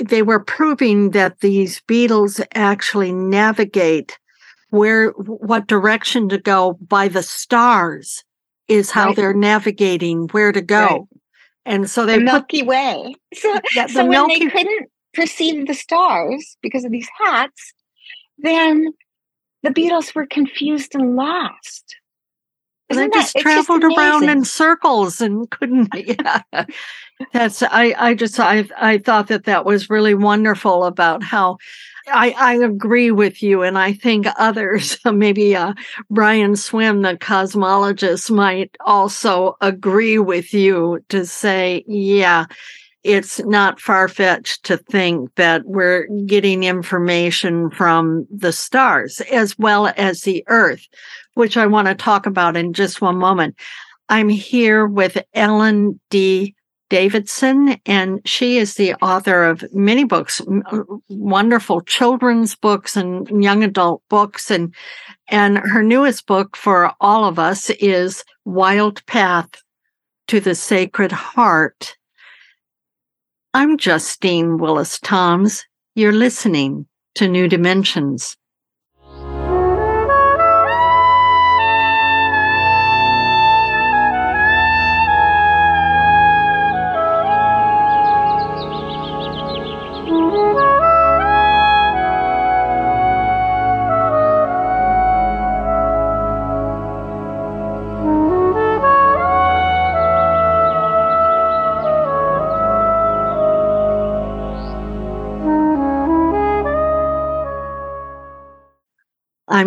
[0.00, 4.18] they were proving that these beetles actually navigate
[4.70, 8.24] where, what direction to go by the stars
[8.68, 9.16] is how Right.
[9.16, 10.86] they're navigating where to go.
[10.86, 11.00] Right.
[11.64, 13.14] And so the they put Milky Way.
[13.34, 17.72] So, Yeah, the so when Milky- they couldn't perceive the stars because of these hats,
[18.38, 18.92] then
[19.62, 21.96] the beetles were confused and lost.
[22.90, 26.42] they Isn't just that- it's just traveled around in circles and couldn't yeah
[27.32, 31.58] that's i i just i i thought that that was really wonderful about how
[32.10, 35.74] I, I agree with you, and I think others, maybe uh,
[36.10, 42.46] Brian Swimme, the cosmologist, might also agree with you to say, yeah,
[43.04, 49.92] it's not far fetched to think that we're getting information from the stars as well
[49.96, 50.86] as the Earth,
[51.34, 53.56] which I want to talk about in just one moment.
[54.08, 56.54] I'm here with Ellen Dee
[56.88, 60.40] Davidson, and she is the author of many books,
[60.72, 64.74] uh, wonderful children's books and young adult books, and
[65.28, 69.50] and her newest book for all of us is Wild Path
[70.28, 71.96] to the Sacred Heart.
[73.54, 75.64] I'm Justine Willis Toms.
[75.94, 78.36] You're listening to New Dimensions.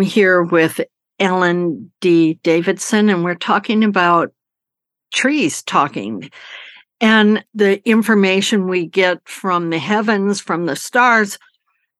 [0.02, 0.80] I'm here with
[1.20, 4.32] Ellen Dee Davidson, and we're talking about
[5.14, 6.28] trees talking
[7.00, 11.38] and the information we get from the heavens, from the stars.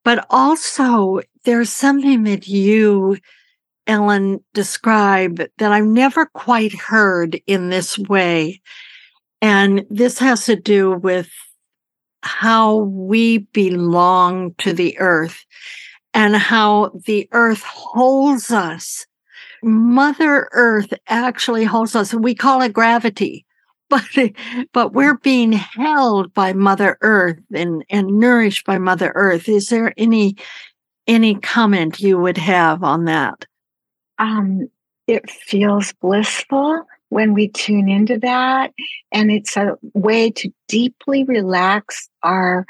[0.04, 3.18] But also, there's something that you,
[3.86, 8.60] Ellen, describe that I've never quite heard in this way.
[9.40, 11.30] And this has to do with
[12.22, 15.44] how we belong to the earth
[16.14, 19.06] and how the earth holds us.
[19.62, 22.12] Mother Earth actually holds us.
[22.12, 23.46] We call it gravity,
[23.88, 24.02] but
[24.72, 29.48] but we're being held by Mother Earth and and nourished by Mother Earth.
[29.48, 30.36] Is there any
[31.06, 33.46] any comment you would have on that?
[34.18, 34.68] Um,
[35.06, 38.72] it feels blissful when we tune into that.
[39.12, 42.64] And it's a way to deeply relax our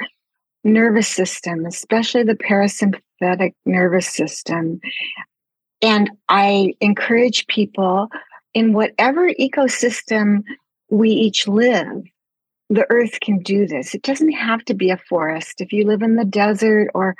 [0.64, 4.80] nervous system, especially the parasympathetic nervous system.
[5.80, 8.08] And I encourage people
[8.54, 10.42] in whatever ecosystem
[10.90, 12.04] we each live,
[12.70, 13.94] the earth can do this.
[13.94, 15.60] It doesn't have to be a forest.
[15.60, 17.16] If you live in the desert or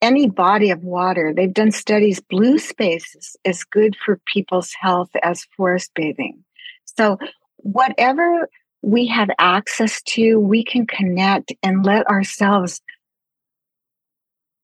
[0.00, 5.46] any body of water, they've done studies, blue space is good for people's health as
[5.56, 6.44] forest bathing.
[6.84, 7.18] So,
[7.58, 8.48] whatever
[8.82, 12.80] we have access to, we can connect and let ourselves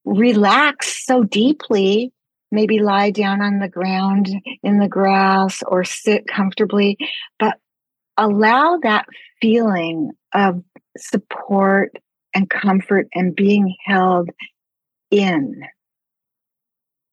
[0.05, 2.12] relax so deeply.
[2.53, 4.29] Maybe lie down on the ground
[4.62, 6.96] in the grass or sit comfortably,
[7.38, 7.59] but
[8.16, 9.07] allow that
[9.40, 10.62] feeling of
[10.96, 11.96] support
[12.33, 14.31] and comfort and being held
[15.11, 15.62] in.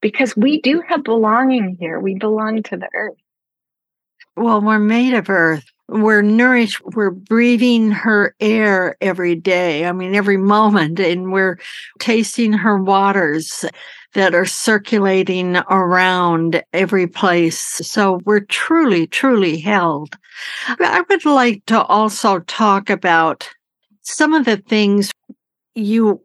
[0.02, 3.18] Because we do have belonging here, we belong to the earth.
[4.38, 5.65] Well, we're made of earth.
[5.88, 6.82] We're nourished.
[6.96, 9.86] We're breathing her air every day.
[9.86, 11.60] I mean, every moment, and we're
[12.00, 13.65] tasting her waters
[14.13, 17.60] that are circulating around every place.
[17.60, 20.15] So we're truly, truly held.
[20.67, 23.50] I would like to also talk about
[24.02, 25.12] some of the things
[25.76, 26.22] you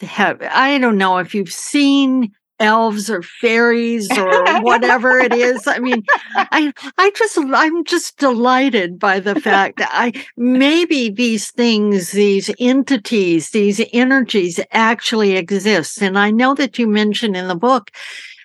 [0.00, 0.42] have.
[0.42, 5.66] I don't know if you've seen elves or fairies or whatever it is.
[5.66, 11.50] I mean, I I just I'm just delighted by the fact that I maybe these
[11.50, 16.02] things, these entities, these energies actually exist.
[16.02, 17.90] And I know that you mentioned in the book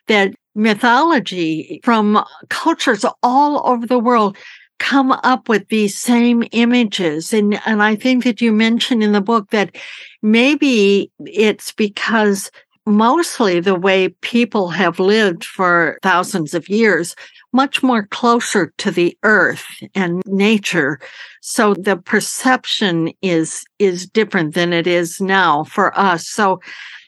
[0.07, 4.37] that mythology from cultures all over the world
[4.79, 7.31] come up with these same images.
[7.33, 9.75] And, and I think that you mentioned in the book that
[10.23, 12.49] maybe it's because
[12.85, 17.15] mostly the way people have lived for thousands of years,
[17.53, 20.99] much more closer to the earth and nature.
[21.41, 26.27] So the perception is, is different than it is now for us.
[26.27, 26.59] So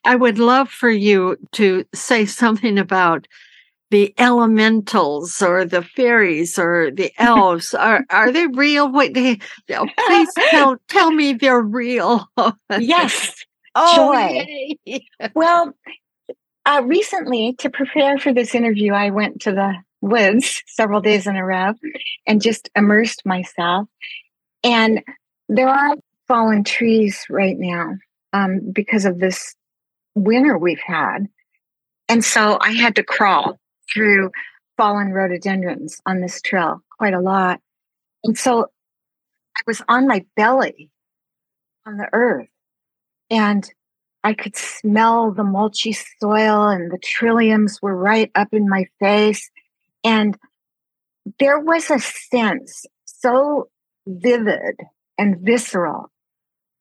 [0.05, 3.27] I would love for you to say something about
[3.93, 10.29] the elementals or the fairies or the elves are are they real Wait, they, please
[10.49, 12.27] tell tell me they're real
[12.79, 13.42] yes
[13.75, 14.99] oh, joy.
[15.35, 15.73] well,
[16.65, 21.35] uh, recently, to prepare for this interview, I went to the woods several days in
[21.35, 21.73] a row
[22.27, 23.87] and just immersed myself.
[24.63, 25.01] And
[25.49, 25.95] there are
[26.27, 27.97] fallen trees right now
[28.31, 29.55] um, because of this
[30.15, 31.27] winter we've had.
[32.07, 33.59] And so I had to crawl
[33.93, 34.31] through
[34.77, 37.59] fallen rhododendrons on this trail quite a lot.
[38.23, 38.67] And so
[39.57, 40.89] I was on my belly
[41.85, 42.47] on the earth
[43.29, 43.69] and
[44.23, 49.49] I could smell the mulchy soil, and the trilliums were right up in my face.
[50.03, 50.37] And
[51.39, 53.69] there was a sense so
[54.07, 54.75] vivid
[55.17, 56.11] and visceral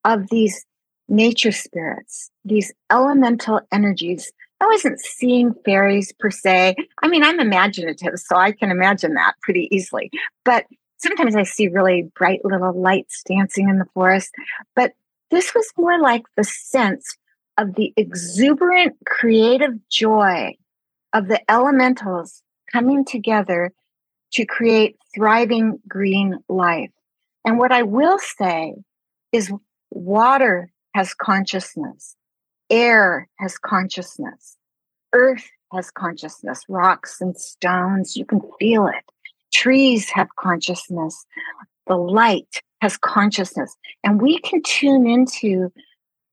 [0.04, 0.64] of these
[1.08, 4.32] nature spirits, these elemental energies.
[4.60, 6.76] I wasn't seeing fairies per se.
[7.02, 10.10] I mean, I'm imaginative, so I can imagine that pretty easily.
[10.44, 10.66] But
[10.98, 14.30] sometimes I see really bright little lights dancing in the forest.
[14.76, 14.92] But
[15.32, 17.16] this was more like the sense
[17.58, 20.54] of the exuberant creative joy
[21.12, 23.72] of the elementals coming together
[24.34, 26.90] to create thriving green life.
[27.44, 28.74] And what I will say
[29.32, 29.52] is
[29.90, 32.14] water has consciousness,
[32.70, 34.56] air has consciousness,
[35.14, 39.04] earth has consciousness, rocks and stones, you can feel it.
[39.52, 41.26] Trees have consciousness,
[41.86, 43.74] the light has consciousness.
[44.04, 45.72] And we can tune into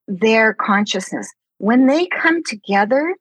[0.07, 1.31] their consciousness.
[1.57, 3.15] When they come together,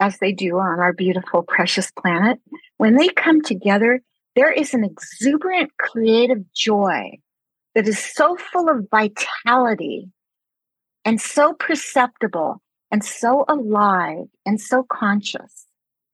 [0.00, 2.40] as they do on our beautiful, precious planet,
[2.78, 4.02] when they come together,
[4.34, 7.18] there is an exuberant creative joy
[7.74, 10.08] that is so full of vitality
[11.04, 12.60] and so perceptible
[12.90, 15.66] and so alive and so conscious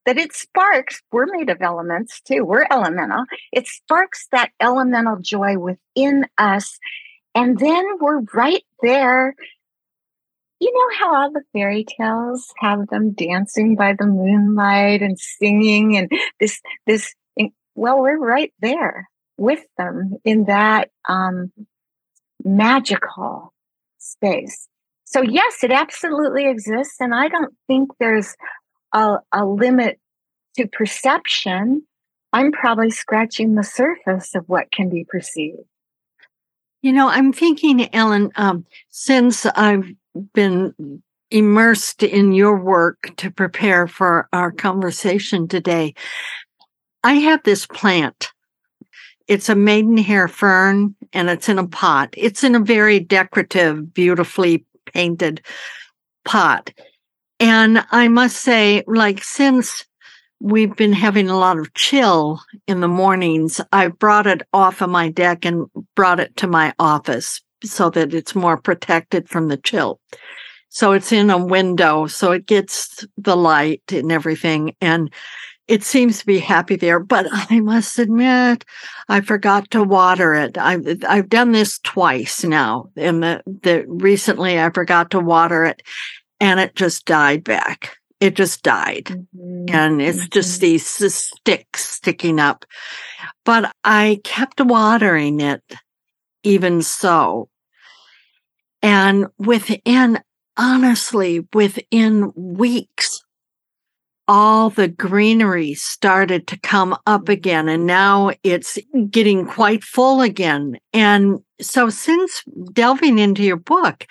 [0.07, 3.25] that it sparks, we're made of elements too, we're elemental.
[3.53, 6.79] It sparks that elemental joy within us.
[7.35, 9.35] And then we're right there.
[10.61, 15.97] You know how all the fairy tales have them dancing by the moonlight and singing
[15.97, 16.11] and
[16.41, 17.15] this, this,
[17.75, 21.53] well, we're right there with them in that um,
[22.45, 23.53] magical
[23.99, 24.69] space.
[25.05, 26.97] So, yes, it absolutely exists.
[27.01, 28.35] And I don't think there's
[28.93, 29.99] a, a limit
[30.57, 31.83] to perception,
[32.33, 35.59] I'm probably scratching the surface of what can be perceived.
[36.83, 39.91] You know, I'm thinking, Ellen, um, since I've
[40.33, 45.95] been immersed in your work to prepare for our conversation today,
[47.03, 48.33] I have this plant
[49.29, 52.09] it's a maidenhair fern and it's in a pot.
[52.17, 55.43] It's in a very decorative, beautifully painted
[56.25, 56.73] pot.
[57.41, 59.85] And I must say, like, since
[60.41, 64.91] we've been having a lot of chill in the mornings, I brought it off of
[64.91, 69.57] my deck and brought it to my office so that it's more protected from the
[69.57, 70.01] chill.
[70.69, 74.75] So it's in a window, so it gets the light and everything.
[74.81, 75.13] And
[75.69, 78.65] it seems to be happy there, but I must admit,
[79.09, 80.59] I forgot to water it.
[80.59, 85.83] I've I've done this twice now, and the, the recently I forgot to water it,
[86.41, 87.97] and it just died back.
[88.21, 89.67] It just died, mm-hmm.
[89.69, 90.29] and it's mm-hmm.
[90.33, 92.65] just these sticks sticking up.
[93.45, 95.63] But I kept watering it,
[96.43, 97.49] even so,
[98.83, 100.19] and within
[100.57, 103.23] honestly within weeks
[104.27, 108.79] all the greenery started to come up again and now it's
[109.09, 110.77] getting quite full again.
[110.93, 114.07] And so since delving into your book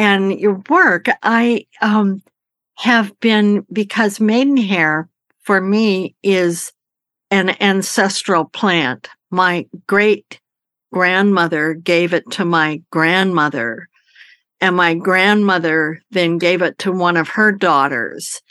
[0.00, 2.22] and your work, I um,
[2.76, 5.08] have been, because maidenhair
[5.42, 6.72] for me is
[7.30, 9.08] an ancestral plant.
[9.30, 10.40] My great
[10.92, 13.88] grandmother gave it to my grandmother
[14.60, 18.42] and my grandmother then gave it to one of her daughters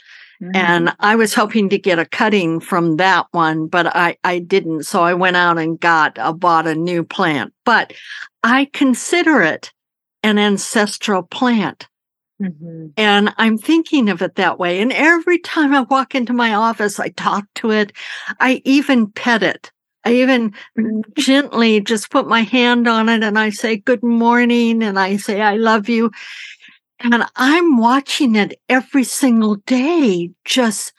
[0.42, 0.56] Mm-hmm.
[0.56, 4.84] And I was hoping to get a cutting from that one, but I, I didn't.
[4.84, 7.52] So I went out and got, uh, bought a new plant.
[7.64, 7.92] But
[8.42, 9.70] I consider it
[10.22, 11.88] an ancestral plant.
[12.40, 12.88] Mm-hmm.
[12.96, 14.80] And I'm thinking of it that way.
[14.80, 17.92] And every time I walk into my office, I talk to it.
[18.38, 19.70] I even pet it.
[20.04, 21.00] I even mm-hmm.
[21.18, 24.82] gently just put my hand on it and I say, Good morning.
[24.82, 26.10] And I say, I love you.
[27.00, 30.92] And I'm watching it every single day just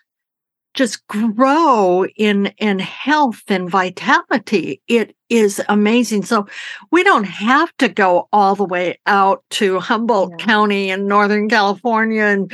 [0.73, 4.81] just grow in in health and vitality.
[4.87, 6.23] It is amazing.
[6.23, 6.47] So
[6.91, 10.45] we don't have to go all the way out to humboldt yeah.
[10.45, 12.51] county in northern california and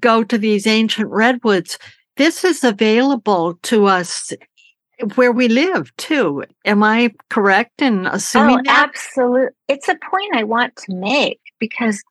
[0.00, 1.78] go to these ancient redwoods.
[2.16, 4.32] This is available to us
[5.14, 6.44] where we live too.
[6.64, 11.40] Am i correct in oh, assuming oh, absolutely it's a point i want to make
[11.58, 12.02] because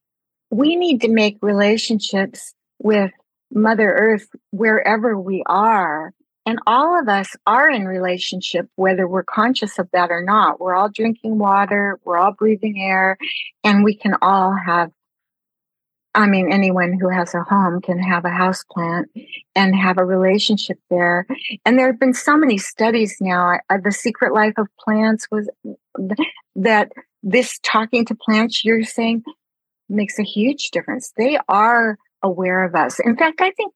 [0.49, 3.11] we need to make relationships with
[3.51, 6.13] Mother Earth wherever we are.
[6.45, 10.61] And all of us are in relationship, whether we're conscious of that or not.
[10.61, 13.17] We're all drinking water, we're all breathing air,
[13.65, 14.91] and we can all have.
[16.15, 19.09] I mean, anyone who has a home can have a house plant
[19.55, 21.27] and have a relationship there.
[21.63, 23.59] And there have been so many studies now.
[23.69, 25.47] Uh, the Secret Life of Plants was
[26.55, 26.91] that
[27.21, 29.23] this talking to plants, you're saying
[29.89, 31.11] makes a huge difference.
[31.17, 32.99] They are aware of us.
[32.99, 33.73] In fact, I think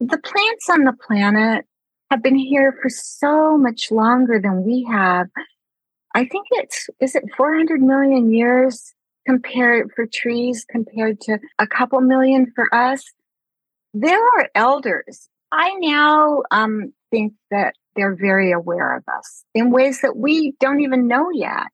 [0.00, 1.64] the plants on the planet
[2.10, 5.28] have been here for so much longer than we have.
[6.14, 8.94] I think it's, is it 400 million years
[9.26, 13.04] compared for trees compared to a couple million for us?
[13.92, 15.28] There are elders.
[15.52, 20.80] I now um, think that they're very aware of us in ways that we don't
[20.80, 21.66] even know yet.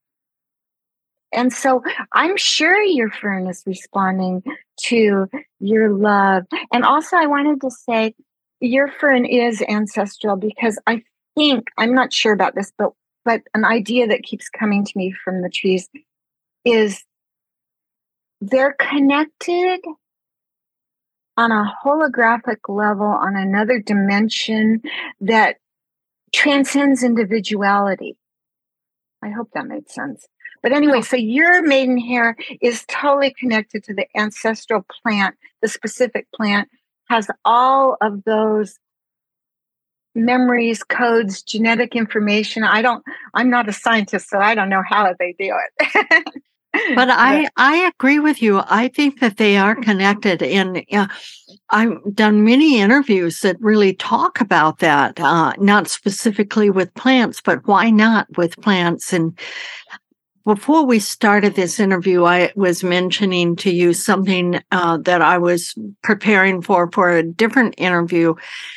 [1.33, 4.43] And so I'm sure your fern is responding
[4.85, 5.29] to
[5.61, 6.45] your love.
[6.73, 8.15] And also, I wanted to say
[8.61, 11.03] your fern is ancestral because I
[11.37, 12.91] think, I'm not sure about this, but
[13.25, 15.89] but an idea that keeps coming to me from the trees
[16.65, 17.05] is
[18.41, 19.81] they're connected
[21.37, 24.83] on a holographic level on another dimension
[25.21, 25.57] that
[26.35, 28.17] transcends individuality.
[29.23, 30.27] I hope that made sense.
[30.63, 36.27] But anyway, so your maiden hair is totally connected to the ancestral plant, the specific
[36.35, 36.69] plant
[37.09, 38.79] has all of those
[40.15, 42.65] memories, codes, genetic information.
[42.65, 43.05] I don't,
[43.35, 46.25] I'm not a scientist, so I don't know how they do it.
[46.95, 48.63] but I, I agree with you.
[48.67, 50.43] I think that they are connected.
[50.43, 51.09] And uh,
[51.71, 57.67] I've done many interviews that really talk about that, uh, not specifically with plants, but
[57.67, 59.13] why not with plants?
[59.13, 59.39] And
[60.45, 65.75] before we started this interview, I was mentioning to you something uh, that I was
[66.03, 68.35] preparing for for a different interview,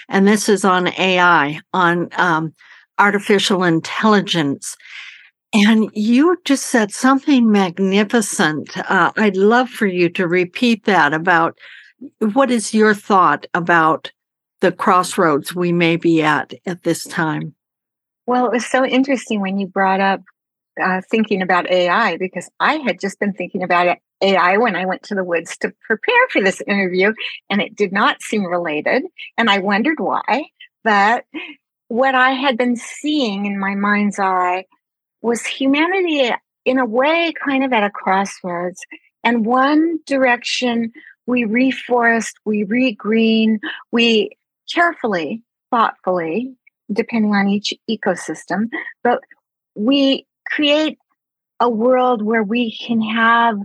[0.09, 2.53] and this is on AI, on um,
[2.97, 4.75] artificial intelligence.
[5.53, 8.77] And you just said something magnificent.
[8.89, 11.57] Uh, I'd love for you to repeat that about
[12.19, 14.11] what is your thought about
[14.59, 17.55] the crossroads we may be at at this time.
[18.27, 20.21] Well, it was so interesting when you brought up
[20.81, 25.03] uh, thinking about AI because I had just been thinking about AI when I went
[25.03, 27.13] to the woods to prepare for this interview,
[27.49, 29.03] and it did not seem related.
[29.37, 30.45] And I wondered why.
[30.83, 31.25] But
[31.87, 34.65] what I had been seeing in my mind's eye
[35.21, 36.31] was humanity
[36.65, 38.81] in a way kind of at a crossroads.
[39.23, 40.91] And one direction
[41.25, 43.59] we reforest, we regreen,
[43.91, 44.37] we
[44.71, 46.55] carefully, thoughtfully,
[46.91, 48.69] depending on each ecosystem,
[49.03, 49.21] but
[49.75, 50.97] we create
[51.59, 53.57] a world where we can have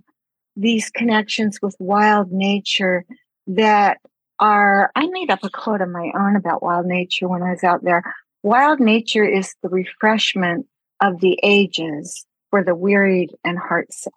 [0.56, 3.04] these connections with wild nature
[3.46, 3.98] that
[4.38, 7.62] are I made up a quote of my own about wild nature when I was
[7.62, 8.02] out there.
[8.42, 10.66] Wild nature is the refreshment
[11.00, 14.08] of the ages for the wearied and heartsick.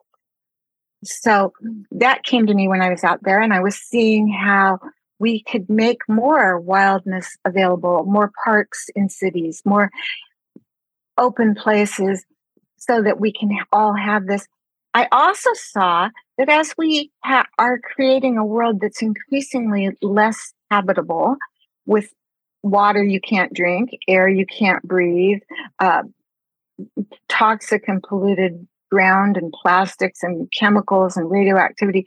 [1.03, 1.53] So
[1.91, 4.79] that came to me when I was out there, and I was seeing how
[5.19, 9.91] we could make more wildness available, more parks in cities, more
[11.17, 12.25] open places,
[12.85, 14.47] so that we can all have this.
[14.93, 21.35] I also saw that as we ha- are creating a world that's increasingly less habitable
[21.85, 22.13] with
[22.61, 25.41] water you can't drink, air you can't breathe,
[25.79, 26.03] uh,
[27.27, 32.05] toxic and polluted ground and plastics and chemicals and radioactivity.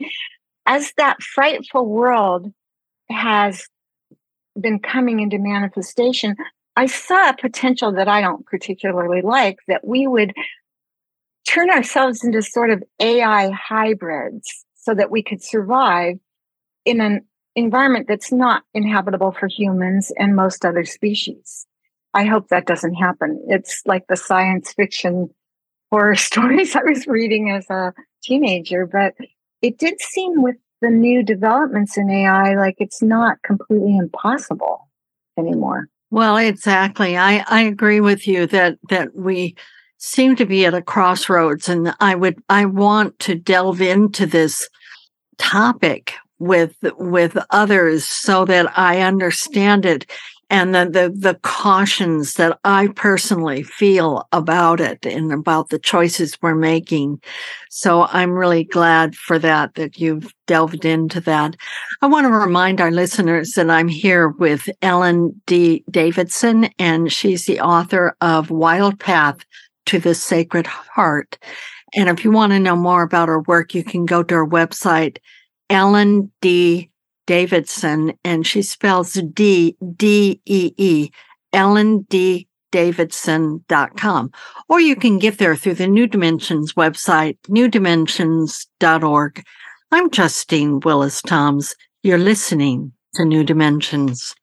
[0.66, 2.52] As that frightful world
[3.10, 3.66] has
[4.58, 6.36] been coming into manifestation,
[6.76, 10.32] I saw a potential that I don't particularly like that we would
[11.56, 16.18] turn ourselves into sort of AI hybrids so that we could survive
[16.84, 21.66] in an environment that's not inhabitable for humans and most other species.
[22.12, 23.42] I hope that doesn't happen.
[23.48, 25.30] It's like the science fiction
[25.90, 29.14] horror stories I was reading as a teenager, but
[29.62, 34.90] it did seem with the new developments in AI like it's not completely impossible
[35.38, 35.88] anymore.
[36.10, 37.16] Well, exactly.
[37.16, 39.56] I, I agree with you that that we
[39.98, 44.68] seem to be at a crossroads and I would I want to delve into this
[45.38, 50.06] topic with with others so that I understand it
[50.48, 56.38] and the, the, the cautions that I personally feel about it and about the choices
[56.40, 57.20] we're making.
[57.68, 61.56] So I'm really glad for that, that you've delved into that.
[62.00, 67.46] I want to remind our listeners that I'm here with Ellen Dee Davidson, and she's
[67.46, 69.38] the author of Wild Path
[69.86, 71.38] to the Sacred Heart.
[71.94, 74.46] And if you want to know more about her work, you can go to her
[74.46, 75.18] website,
[75.70, 76.90] Ellen Dee
[77.26, 81.10] Davidson, and she spells D D E E,
[81.52, 84.30] Ellen Dee Davidson.com.
[84.68, 89.44] Or you can get there through the New Dimensions website, newdimensions.org.
[89.92, 91.74] I'm Justine Willis Toms.
[92.02, 94.34] You're listening to New Dimensions.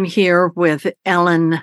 [0.00, 1.60] I'm here with Ellen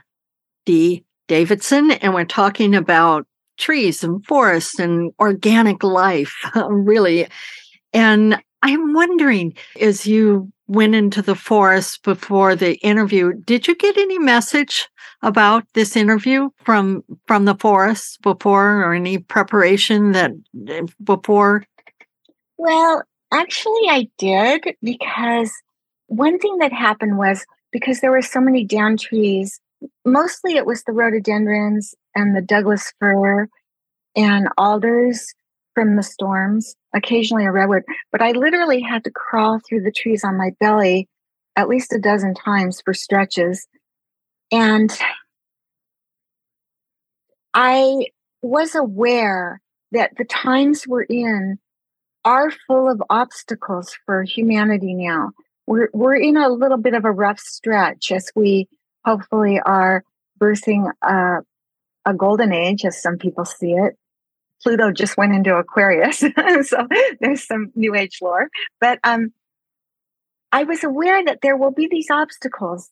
[0.67, 3.25] Dee Davidson, and we're talking about
[3.57, 6.35] trees and forests and organic life,
[6.69, 7.27] really.
[7.93, 13.97] And I'm wondering, as you went into the forest before the interview, did you get
[13.97, 14.87] any message
[15.23, 20.29] about this interview from from the forest before, or any preparation that
[21.03, 21.65] before?
[22.57, 23.01] Well,
[23.33, 25.51] actually, I did because
[26.05, 27.43] one thing that happened was
[27.79, 29.59] because there were so many down trees.
[30.03, 33.47] Mostly it was the rhododendrons and the Douglas fir
[34.15, 35.31] and alders
[35.75, 37.83] from the storms, occasionally a redwood.
[38.11, 41.07] But I literally had to crawl through the trees on my belly
[41.55, 43.67] at least a dozen times for stretches.
[44.51, 44.91] And
[47.53, 48.07] I
[48.41, 49.61] was aware
[49.91, 51.59] that the times we're in
[52.25, 55.31] are full of obstacles for humanity now
[55.67, 58.67] we're we're in a little bit of a rough stretch as we
[59.05, 60.03] hopefully are
[60.39, 61.37] birthing a,
[62.05, 63.95] a golden age, as some people see it.
[64.63, 66.19] Pluto just went into Aquarius,
[66.63, 66.87] so
[67.19, 68.49] there's some New Age lore.
[68.81, 69.31] But um,
[70.51, 72.89] I was aware that there will be these obstacles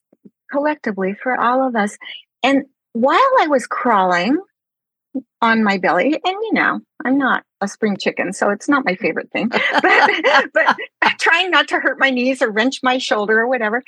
[0.51, 1.97] collectively for all of us.
[2.43, 4.37] And while I was crawling,
[5.41, 6.13] on my belly.
[6.13, 9.49] And you know, I'm not a spring chicken, so it's not my favorite thing.
[9.49, 10.77] but, but
[11.19, 13.83] trying not to hurt my knees or wrench my shoulder or whatever,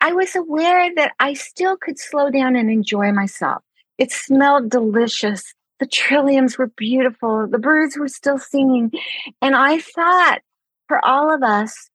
[0.00, 3.62] I was aware that I still could slow down and enjoy myself.
[3.98, 5.52] It smelled delicious.
[5.78, 7.46] The trilliums were beautiful.
[7.46, 8.92] The birds were still singing.
[9.42, 10.40] And I thought
[10.88, 11.90] for all of us,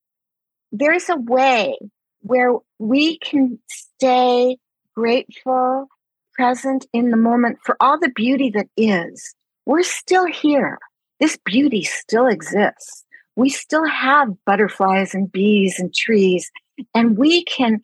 [0.72, 1.78] there's a way
[2.22, 4.58] where we can stay
[4.96, 5.88] grateful,
[6.34, 9.36] present in the moment for all the beauty that is.
[9.66, 10.80] We're still here.
[11.20, 13.06] This beauty still exists.
[13.36, 16.50] We still have butterflies and bees and trees,
[16.94, 17.82] and we can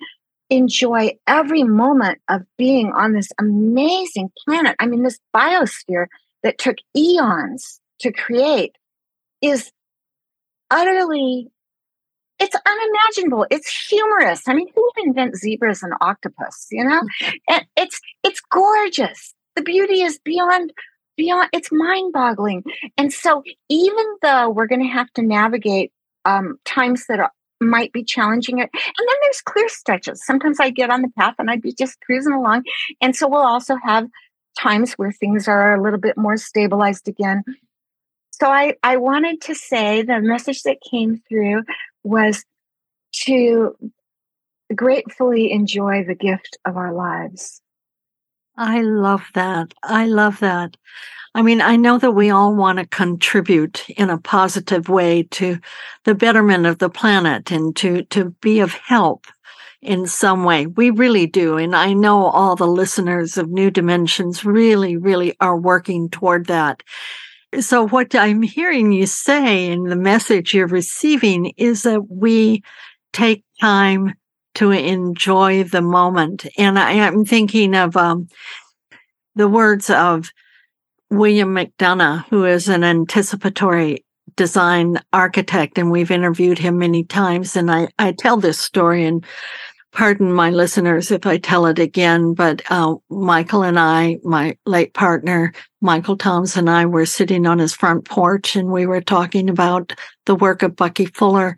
[0.50, 4.76] enjoy every moment of being on this amazing planet.
[4.80, 6.08] I mean, this biosphere
[6.44, 8.76] that took eons to create
[9.42, 9.72] is
[10.70, 11.48] utterly
[12.40, 13.46] it's unimaginable.
[13.52, 14.48] It's humorous.
[14.48, 17.02] I mean who would invent zebras and octopus you know?
[17.02, 17.36] Mm-hmm.
[17.50, 19.34] And it's it's gorgeous.
[19.56, 20.74] The beauty is beyond
[21.18, 22.64] beyond it's mind boggling
[22.98, 25.92] and so even though we're going to have to navigate
[26.26, 30.26] um, times that are, might be challenging it and then there's clear stretches.
[30.26, 32.64] Sometimes i get on the path and i'd be just cruising along.
[33.02, 34.08] And so we'll also have
[34.60, 37.44] times where things are a little bit more stabilized again.
[38.32, 41.64] So I, I wanted to say the message that came through
[42.04, 42.44] was
[43.26, 43.76] to
[44.74, 47.62] gratefully enjoy the gift of our lives.
[48.58, 49.74] I love that.
[49.84, 50.78] I love that.
[51.34, 55.60] I mean, I know that we all want to contribute in a positive way to
[56.04, 59.26] the betterment of the planet and to, to be of help
[59.82, 60.68] in some way.
[60.68, 61.58] We really do.
[61.58, 66.84] And I know all the listeners of New Dimensions really, really are working toward that.
[67.60, 72.64] So, what I'm hearing you say and the message you're receiving is that we
[73.12, 74.14] take time
[74.62, 76.46] to enjoy the moment.
[76.56, 78.28] And I am thinking of um,
[79.34, 80.30] the words of
[81.10, 84.06] William McDonough, who is an anticipatory
[84.36, 87.56] design architect, and we've interviewed him many times.
[87.56, 89.26] And I, I tell this story and
[89.94, 94.94] pardon my listeners if I tell it again, but uh, Michael and I, my late
[94.94, 99.50] partner, Michael Toms and I were sitting on his front porch and we were talking
[99.50, 99.92] about
[100.28, 101.58] the work of Bucky Fuller.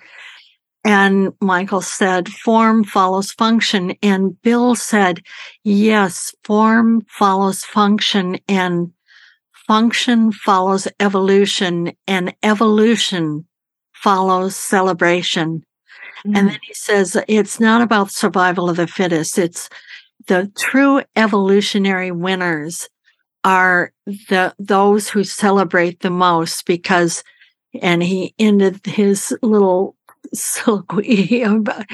[0.85, 3.95] And Michael said, form follows function.
[4.03, 5.21] And Bill said,
[5.63, 8.91] yes, form follows function and
[9.67, 13.45] function follows evolution and evolution
[13.93, 15.63] follows celebration.
[16.25, 16.35] Mm-hmm.
[16.35, 19.37] And then he says it's not about survival of the fittest.
[19.37, 19.69] It's
[20.27, 22.89] the true evolutionary winners
[23.43, 27.23] are the those who celebrate the most because
[27.81, 29.95] and he ended his little
[30.33, 31.85] soliloquy about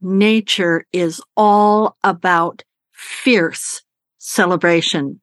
[0.00, 3.82] nature is all about fierce
[4.18, 5.20] celebration.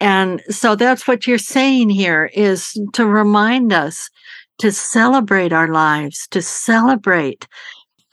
[0.00, 4.10] And so that's what you're saying here is to remind us
[4.58, 7.46] to celebrate our lives, to celebrate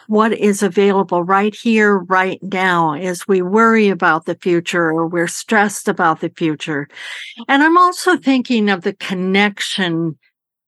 [0.08, 5.28] what is available right here, right now, as we worry about the future or we're
[5.28, 6.88] stressed about the future.
[7.48, 10.18] And I'm also thinking of the connection,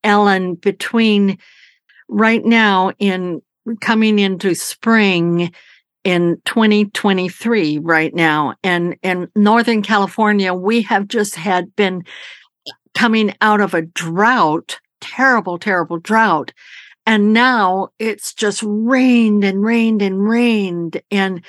[0.04, 1.38] Ellen, between
[2.08, 3.42] right now in
[3.82, 5.52] coming into spring
[6.04, 12.04] in 2023 right now and in northern california we have just had been
[12.94, 16.54] coming out of a drought terrible, terrible drought.
[17.06, 21.02] And now it's just rained and rained and rained.
[21.12, 21.44] And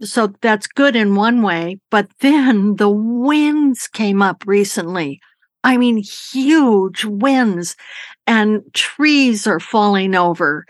[0.00, 1.78] so that's good in one way.
[1.90, 5.20] But then the winds came up recently.
[5.64, 7.74] I mean, huge winds
[8.26, 10.66] and trees are falling over.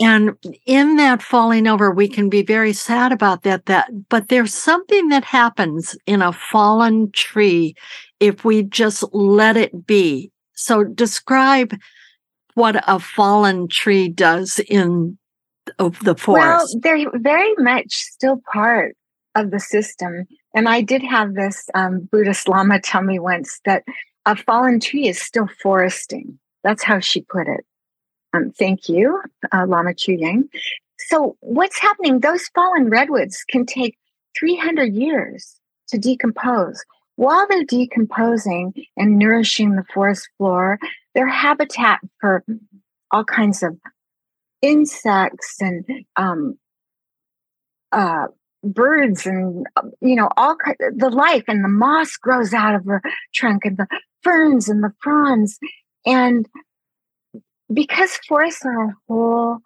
[0.00, 0.32] And
[0.64, 5.08] in that falling over, we can be very sad about that, that, but there's something
[5.08, 7.74] that happens in a fallen tree
[8.18, 10.30] if we just let it be.
[10.54, 11.76] So describe
[12.54, 15.18] what a fallen tree does in
[15.78, 16.46] of the forest.
[16.46, 18.96] Well, they're very much still part
[19.34, 20.26] of the system.
[20.54, 23.84] And I did have this um, Buddhist Lama tell me once that
[24.30, 26.38] a fallen tree is still foresting.
[26.62, 27.64] That's how she put it.
[28.32, 29.20] Um, thank you,
[29.52, 30.48] uh, Lama Chu Yang.
[30.98, 32.20] So, what's happening?
[32.20, 33.96] Those fallen redwoods can take
[34.38, 35.56] 300 years
[35.88, 36.80] to decompose
[37.20, 40.78] while they're decomposing and nourishing the forest floor,
[41.14, 42.42] they're habitat for
[43.10, 43.76] all kinds of
[44.62, 45.84] insects and
[46.16, 46.58] um,
[47.92, 48.28] uh,
[48.62, 49.66] birds and
[50.00, 53.00] you know all the life and the moss grows out of the
[53.34, 53.86] trunk and the
[54.22, 55.58] ferns and the fronds
[56.04, 56.46] and
[57.72, 59.58] because forests are a whole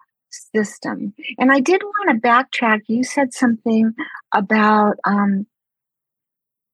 [0.53, 3.93] system and i did want to backtrack you said something
[4.33, 5.45] about um,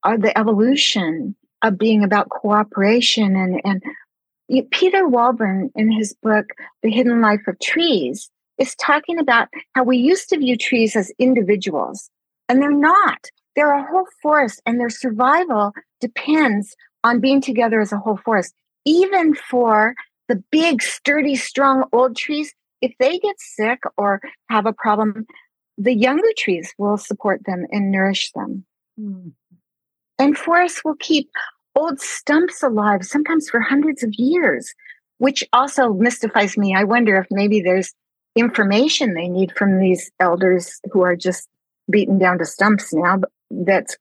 [0.03, 3.83] are the evolution of being about cooperation and and
[4.71, 6.47] Peter Wohlleben in his book
[6.83, 8.29] The Hidden Life of Trees
[8.61, 12.11] is talking about how we used to view trees as individuals
[12.47, 13.25] and they're not.
[13.55, 18.53] They're a whole forest and their survival depends on being together as a whole forest.
[18.85, 19.95] Even for
[20.27, 25.25] the big, sturdy, strong old trees, if they get sick or have a problem,
[25.79, 28.63] the younger trees will support them and nourish them.
[28.99, 29.31] Mm.
[30.19, 31.31] And forests will keep
[31.75, 34.71] old stumps alive, sometimes for hundreds of years,
[35.17, 36.75] which also mystifies me.
[36.75, 37.93] I wonder if maybe there's
[38.35, 41.47] information they need from these elders who are just
[41.89, 43.19] beaten down to stumps now.
[43.49, 43.97] That's,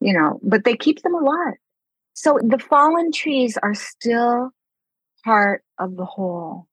[0.00, 1.54] you know, but they keep them alive.
[2.14, 4.50] So the fallen trees are still
[5.24, 6.66] part of the whole.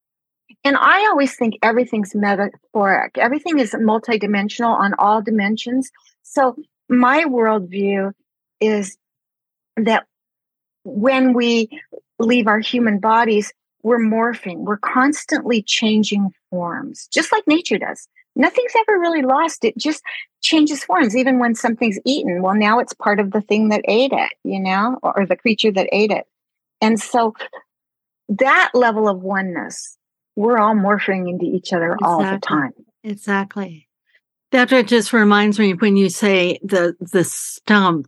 [0.63, 3.17] And I always think everything's metaphoric.
[3.17, 5.89] Everything is multidimensional on all dimensions.
[6.23, 6.55] So
[6.89, 8.11] my worldview
[8.59, 8.97] is
[9.77, 10.05] that
[10.83, 11.69] when we
[12.19, 13.53] leave our human bodies,
[13.83, 18.07] we're morphing, we're constantly changing forms, just like nature does.
[18.35, 19.65] Nothing's ever really lost.
[19.65, 20.03] It just
[20.41, 22.41] changes forms, even when something's eaten.
[22.41, 25.35] Well, now it's part of the thing that ate it, you know, or, or the
[25.35, 26.25] creature that ate it.
[26.79, 27.33] And so
[28.29, 29.97] that level of oneness,
[30.35, 32.07] we're all morphing into each other exactly.
[32.07, 32.73] all the time.
[33.03, 33.87] Exactly.
[34.51, 38.07] That just reminds me when you say the the stump,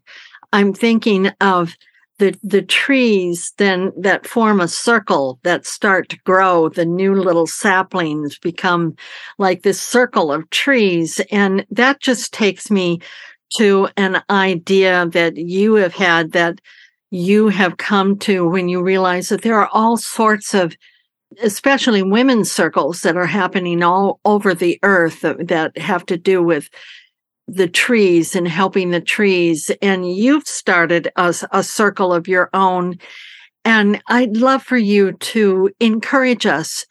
[0.53, 1.75] I'm thinking of
[2.19, 7.47] the the trees then that form a circle that start to grow the new little
[7.47, 8.95] saplings become
[9.37, 11.19] like this circle of trees.
[11.31, 12.99] And that just takes me
[13.57, 16.59] to an idea that you have had that
[17.09, 20.75] you have come to when you realize that there are all sorts of
[21.41, 26.43] especially women's circles that are happening all over the earth that, that have to do
[26.43, 26.69] with
[27.55, 29.71] the trees and helping the trees.
[29.81, 32.97] And you've started a, a circle of your own.
[33.65, 36.85] And I'd love for you to encourage us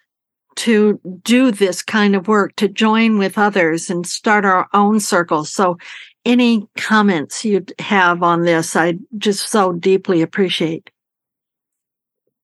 [0.57, 5.53] to do this kind of work, to join with others and start our own circles.
[5.53, 5.79] So,
[6.25, 10.91] any comments you'd have on this, I just so deeply appreciate.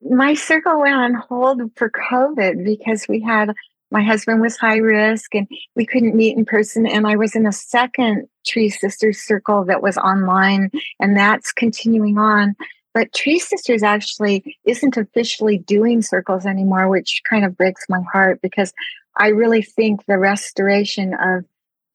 [0.01, 3.53] My circle went on hold for COVID because we had
[3.95, 6.84] my husband was high risk and we couldn't meet in person.
[6.84, 12.18] And I was in a second Tree Sisters circle that was online, and that's continuing
[12.18, 12.57] on.
[12.92, 18.42] But Tree Sisters actually isn't officially doing circles anymore, which kind of breaks my heart
[18.42, 18.72] because
[19.16, 21.45] I really think the restoration of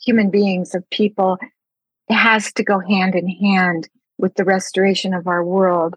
[0.02, 1.38] human beings, of people,
[2.10, 5.96] has to go hand in hand with the restoration of our world.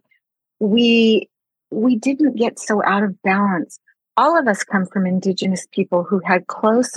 [0.59, 1.29] We
[1.71, 3.79] we didn't get so out of balance
[4.17, 6.97] all of us come from indigenous people who had close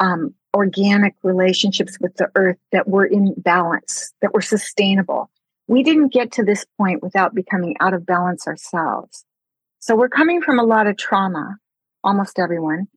[0.00, 5.30] um, organic relationships with the earth that were in balance, that were sustainable.
[5.66, 9.24] We didn't get to this point without becoming out of balance ourselves.
[9.80, 11.56] So we're coming from a lot of trauma,
[12.02, 12.88] almost everyone.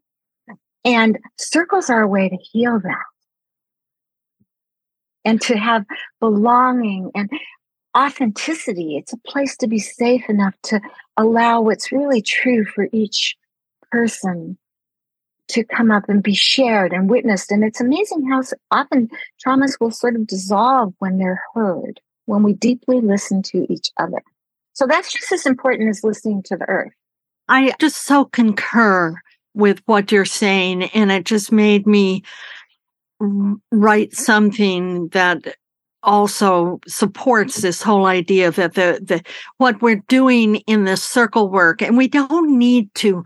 [0.86, 3.04] And circles are a way to heal that.
[5.26, 5.84] And to have
[6.22, 7.30] belonging and
[7.98, 8.98] authenticity.
[8.98, 10.80] It's a place to be safe enough to
[11.18, 13.36] allow what's really true for each
[13.92, 14.58] person
[15.50, 17.52] to come up and be shared and witnessed.
[17.52, 19.10] And it's amazing how often
[19.44, 24.22] traumas will sort of dissolve when they're heard, when we deeply listen to each other.
[24.74, 26.92] So that's just as important as listening to the earth.
[27.48, 29.16] I just so concur
[29.54, 30.84] with what you're saying.
[30.84, 32.24] And it just made me
[33.72, 35.56] write something that
[36.08, 39.22] also supports this whole idea that the, the
[39.58, 43.24] what we're doing in this circle work and we don't need to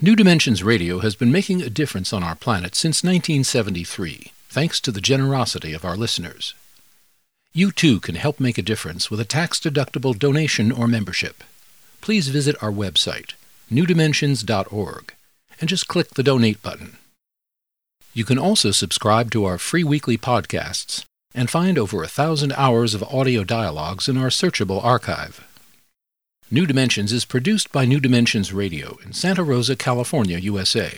[0.00, 4.90] New Dimensions Radio has been making a difference on our planet since 1973 thanks to
[4.90, 6.54] the generosity of our listeners.
[7.52, 11.44] You too can help make a difference with a tax-deductible donation or membership.
[12.00, 13.34] Please visit our website,
[13.70, 15.14] newdimensions.org,
[15.60, 16.96] and just click the donate button.
[18.14, 21.04] You can also subscribe to our free weekly podcasts
[21.34, 25.46] and find over a thousand hours of audio dialogues in our searchable archive.
[26.50, 30.92] New Dimensions is produced by New Dimensions Radio in Santa Rosa, California, USA.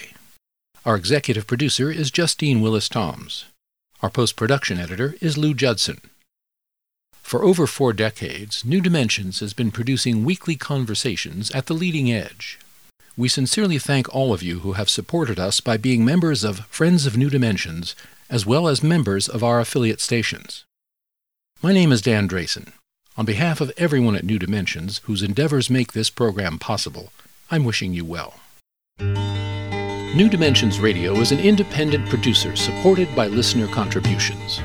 [0.86, 3.44] Our executive producer is Justine Willis Toms.
[4.00, 6.00] Our post production editor is Lou Judson.
[7.12, 12.58] For over four decades, New Dimensions has been producing weekly conversations at the leading edge.
[13.16, 17.04] We sincerely thank all of you who have supported us by being members of Friends
[17.04, 17.94] of New Dimensions,
[18.32, 20.64] as well as members of our affiliate stations.
[21.62, 22.72] My name is Dan Drayson.
[23.18, 27.12] On behalf of everyone at New Dimensions whose endeavors make this program possible,
[27.50, 28.40] I'm wishing you well.
[28.98, 34.62] New Dimensions Radio is an independent producer supported by listener contributions.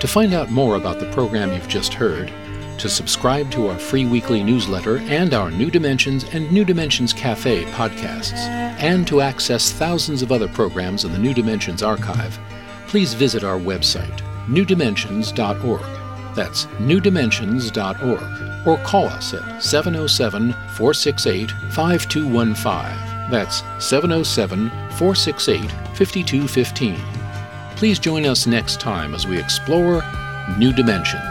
[0.00, 2.32] To find out more about the program you've just heard,
[2.78, 7.64] to subscribe to our free weekly newsletter and our New Dimensions and New Dimensions Cafe
[7.72, 8.48] podcasts,
[8.80, 12.38] and to access thousands of other programs in the New Dimensions archive,
[12.92, 16.36] please visit our website, newdimensions.org.
[16.36, 18.68] That's newdimensions.org.
[18.68, 23.30] Or call us at 707 468 5215.
[23.30, 24.68] That's 707
[24.98, 27.00] 468 5215.
[27.76, 30.02] Please join us next time as we explore
[30.58, 31.22] new dimensions.